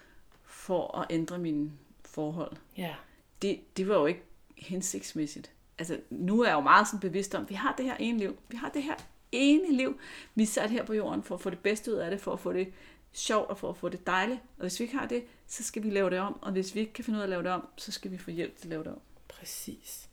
[0.45, 1.73] for at ændre mine
[2.05, 2.57] forhold.
[2.77, 2.95] Ja.
[3.43, 4.23] Det, det var jo ikke
[4.57, 5.51] hensigtsmæssigt.
[5.79, 8.19] Altså, nu er jeg jo meget sådan bevidst om, at vi har det her ene
[8.19, 8.37] liv.
[8.49, 8.95] Vi har det her
[9.37, 9.99] ene liv.
[10.35, 12.33] Vi er sat her på jorden for at få det bedste ud af det, for
[12.33, 12.69] at få det
[13.13, 14.41] sjovt og for at få det dejligt.
[14.57, 16.39] Og hvis vi ikke har det, så skal vi lave det om.
[16.43, 18.19] Og hvis vi ikke kan finde ud af at lave det om, så skal vi
[18.19, 19.01] få hjælp til at lave det om.
[19.29, 20.09] Præcis.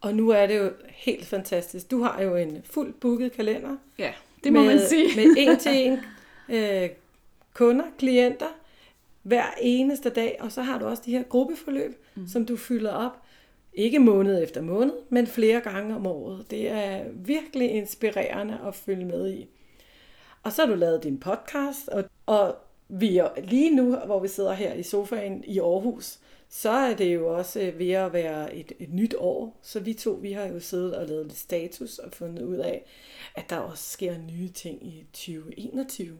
[0.00, 1.90] Og nu er det jo helt fantastisk.
[1.90, 3.76] Du har jo en fuldt booket kalender.
[3.98, 4.12] Ja,
[4.44, 5.16] det må med, man sige.
[5.16, 5.98] med en til en
[6.48, 6.90] øh,
[7.54, 8.48] kunder, klienter,
[9.22, 10.36] hver eneste dag.
[10.40, 12.28] Og så har du også de her gruppeforløb, mm.
[12.28, 13.22] som du fylder op.
[13.72, 16.50] Ikke måned efter måned, men flere gange om året.
[16.50, 19.48] Det er virkelig inspirerende at følge med i.
[20.42, 22.56] Og så har du lavet din podcast, og, og
[22.88, 27.14] vi er lige nu, hvor vi sidder her i sofaen i Aarhus, så er det
[27.14, 29.56] jo også ved at være et, et nyt år.
[29.62, 32.84] Så vi to, vi har jo siddet og lavet lidt status og fundet ud af,
[33.34, 36.18] at der også sker nye ting i 2021.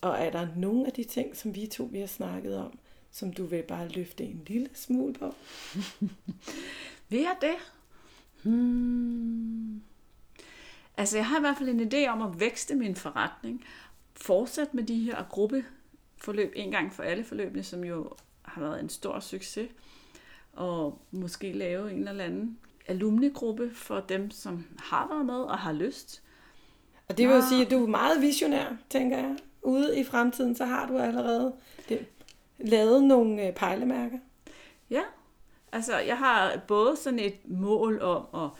[0.00, 2.78] Og er der nogle af de ting, som vi to vi har snakket om,
[3.16, 5.34] som du vil bare løfte en lille smule på?
[7.08, 7.54] Vil jeg det?
[8.42, 9.82] Hmm.
[10.96, 13.64] Altså, jeg har i hvert fald en idé om at vækste min forretning.
[14.14, 18.12] Fortsæt med de her gruppeforløb, en gang for alle forløbene, som jo
[18.42, 19.68] har været en stor succes.
[20.52, 25.72] Og måske lave en eller anden alumnigruppe for dem, som har været med og har
[25.72, 26.22] lyst.
[27.08, 29.36] Og det vil jo sige, at du er meget visionær, tænker jeg.
[29.62, 31.54] Ude i fremtiden, så har du allerede
[31.88, 32.06] det,
[32.58, 34.18] lavet nogle øh, pejlemærker.
[34.90, 35.02] Ja,
[35.72, 38.50] altså jeg har både sådan et mål om at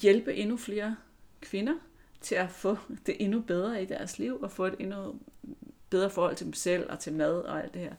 [0.00, 0.96] hjælpe endnu flere
[1.40, 1.74] kvinder
[2.20, 2.76] til at få
[3.06, 5.14] det endnu bedre i deres liv, og få et endnu
[5.90, 7.94] bedre forhold til dem selv og til mad og alt det her.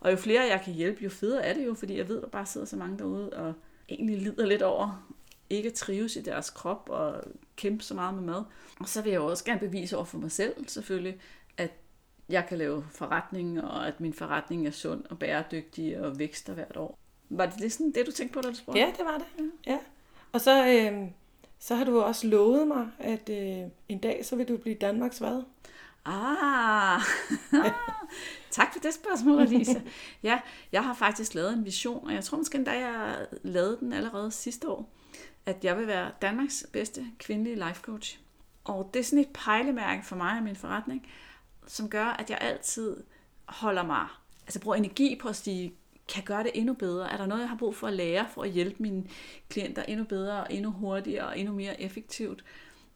[0.00, 2.22] Og jo flere jeg kan hjælpe, jo federe er det jo, fordi jeg ved, at
[2.22, 3.54] der bare sidder så mange derude og
[3.88, 5.12] egentlig lider lidt over
[5.50, 7.22] ikke at trives i deres krop og
[7.56, 8.44] kæmpe så meget med mad.
[8.80, 11.20] Og så vil jeg jo også gerne bevise over for mig selv selvfølgelig,
[11.56, 11.70] at
[12.32, 16.76] jeg kan lave forretning, og at min forretning er sund og bæredygtig og vækster hvert
[16.76, 16.98] år.
[17.30, 18.80] Var det, det sådan det, du tænkte på, da du spurgte?
[18.80, 19.50] Ja, det var det.
[19.66, 19.78] Ja.
[20.32, 21.08] Og så, øh,
[21.58, 25.18] så har du også lovet mig, at øh, en dag, så vil du blive Danmarks
[25.18, 25.42] hvad?
[26.04, 27.00] Ah,
[28.50, 29.82] tak for det spørgsmål, Alicia.
[30.22, 30.40] Ja,
[30.72, 34.30] jeg har faktisk lavet en vision, og jeg tror måske endda, jeg lavede den allerede
[34.30, 34.90] sidste år,
[35.46, 38.18] at jeg vil være Danmarks bedste kvindelige life coach.
[38.64, 41.06] Og det er sådan et pejlemærke for mig og min forretning,
[41.66, 42.96] som gør, at jeg altid
[43.44, 44.06] holder mig,
[44.46, 45.74] altså bruger energi på at sige,
[46.08, 47.12] kan gøre det endnu bedre?
[47.12, 49.04] Er der noget, jeg har brug for at lære, for at hjælpe mine
[49.48, 52.44] klienter endnu bedre, endnu hurtigere og endnu mere effektivt,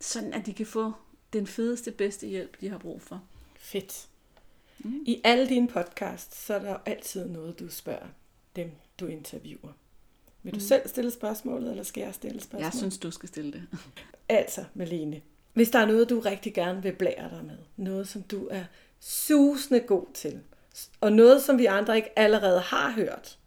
[0.00, 0.92] sådan at de kan få
[1.32, 3.22] den fedeste, bedste hjælp, de har brug for.
[3.56, 4.08] Fedt.
[4.78, 5.02] Mm.
[5.06, 8.06] I alle dine podcasts, så er der jo altid noget, du spørger
[8.56, 9.72] dem, du interviewer.
[10.42, 10.60] Vil du mm.
[10.60, 12.64] selv stille spørgsmålet, eller skal jeg stille spørgsmålet?
[12.64, 13.66] Jeg synes, du skal stille det.
[14.28, 15.20] Altså, Malene,
[15.56, 18.64] hvis der er noget, du rigtig gerne vil blære dig med, noget, som du er
[19.00, 20.40] susende god til,
[21.00, 23.38] og noget, som vi andre ikke allerede har hørt,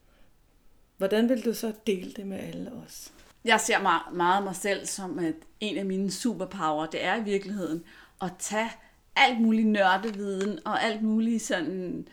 [0.97, 3.11] hvordan vil du så dele det med alle os?
[3.45, 7.23] Jeg ser meget, meget mig selv som, at en af mine superpower, det er i
[7.23, 7.83] virkeligheden
[8.21, 8.71] at tage
[9.15, 12.07] alt mulig nørdeviden og alt mulig sådan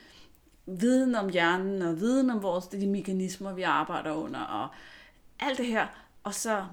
[0.67, 4.69] viden om hjernen og viden om vores de mekanismer, vi arbejder under og
[5.41, 5.87] alt det her,
[6.25, 6.65] og så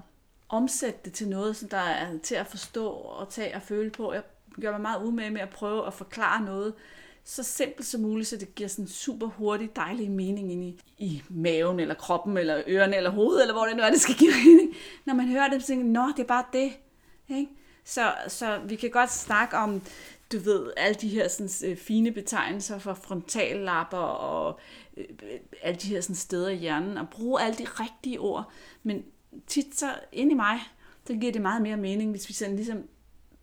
[0.48, 4.12] omsætte det til noget, som der er til at forstå og tage og føle på.
[4.12, 4.22] Jeg
[4.60, 6.74] gør mig meget umage med at prøve at forklare noget,
[7.24, 11.22] så simpelt som muligt, så det giver sådan super hurtig, dejlig mening ind i, i
[11.28, 14.30] maven, eller kroppen, eller ørerne, eller hovedet, eller hvor det nu er, det skal give
[14.46, 14.74] mening.
[15.04, 16.72] Når man hører det, så tænker man, nå, det er bare det.
[17.28, 17.50] Ikke?
[17.84, 19.82] Så, så vi kan godt snakke om,
[20.32, 24.60] du ved, alle de her sådan, øh, fine betegnelser for frontallapper og
[24.96, 25.04] øh,
[25.62, 28.52] alle de her sådan, steder i hjernen, og bruge alle de rigtige ord.
[28.82, 29.04] Men
[29.46, 30.60] tit så ind i mig,
[31.06, 32.88] så giver det meget mere mening, hvis vi sådan ligesom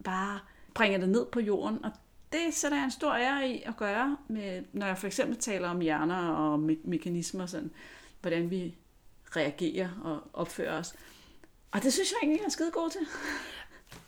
[0.04, 0.40] bare
[0.74, 1.92] bringer det ned på jorden og
[2.32, 5.70] det sætter jeg en stor ære i at gøre, med, når jeg for eksempel taler
[5.70, 7.72] om hjerner og me- mekanismer, sådan,
[8.22, 8.76] hvordan vi
[9.36, 10.94] reagerer og opfører os.
[11.72, 13.02] Og det synes jeg egentlig, jeg er skide god til.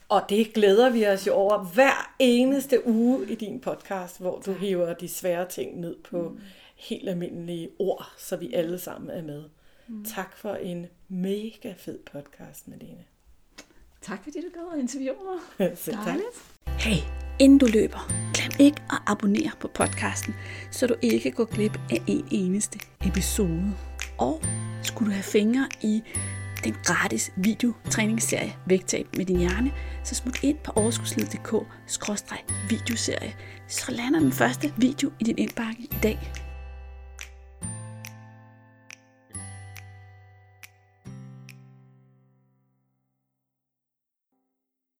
[0.08, 4.52] Og det glæder vi os jo over hver eneste uge i din podcast, hvor du
[4.52, 6.40] hiver de svære ting ned på mm.
[6.76, 9.44] helt almindelige ord, så vi alle sammen er med.
[9.88, 10.04] Mm.
[10.04, 13.04] Tak for en mega fed podcast, Malene.
[14.00, 15.68] Tak fordi du gad at interviewe mig.
[15.84, 16.18] Tak.
[16.78, 16.96] Hey,
[17.38, 20.34] inden du løber, glem ikke at abonnere på podcasten,
[20.70, 23.72] så du ikke går glip af en eneste episode.
[24.18, 24.42] Og
[24.82, 26.02] skulle du have fingre i
[26.64, 29.72] den gratis videotræningsserie Vægtab med din hjerne,
[30.04, 31.52] så smut ind på overskudslivet.dk
[32.70, 33.34] videoserie,
[33.68, 36.43] så lander den første video i din indbakke i dag.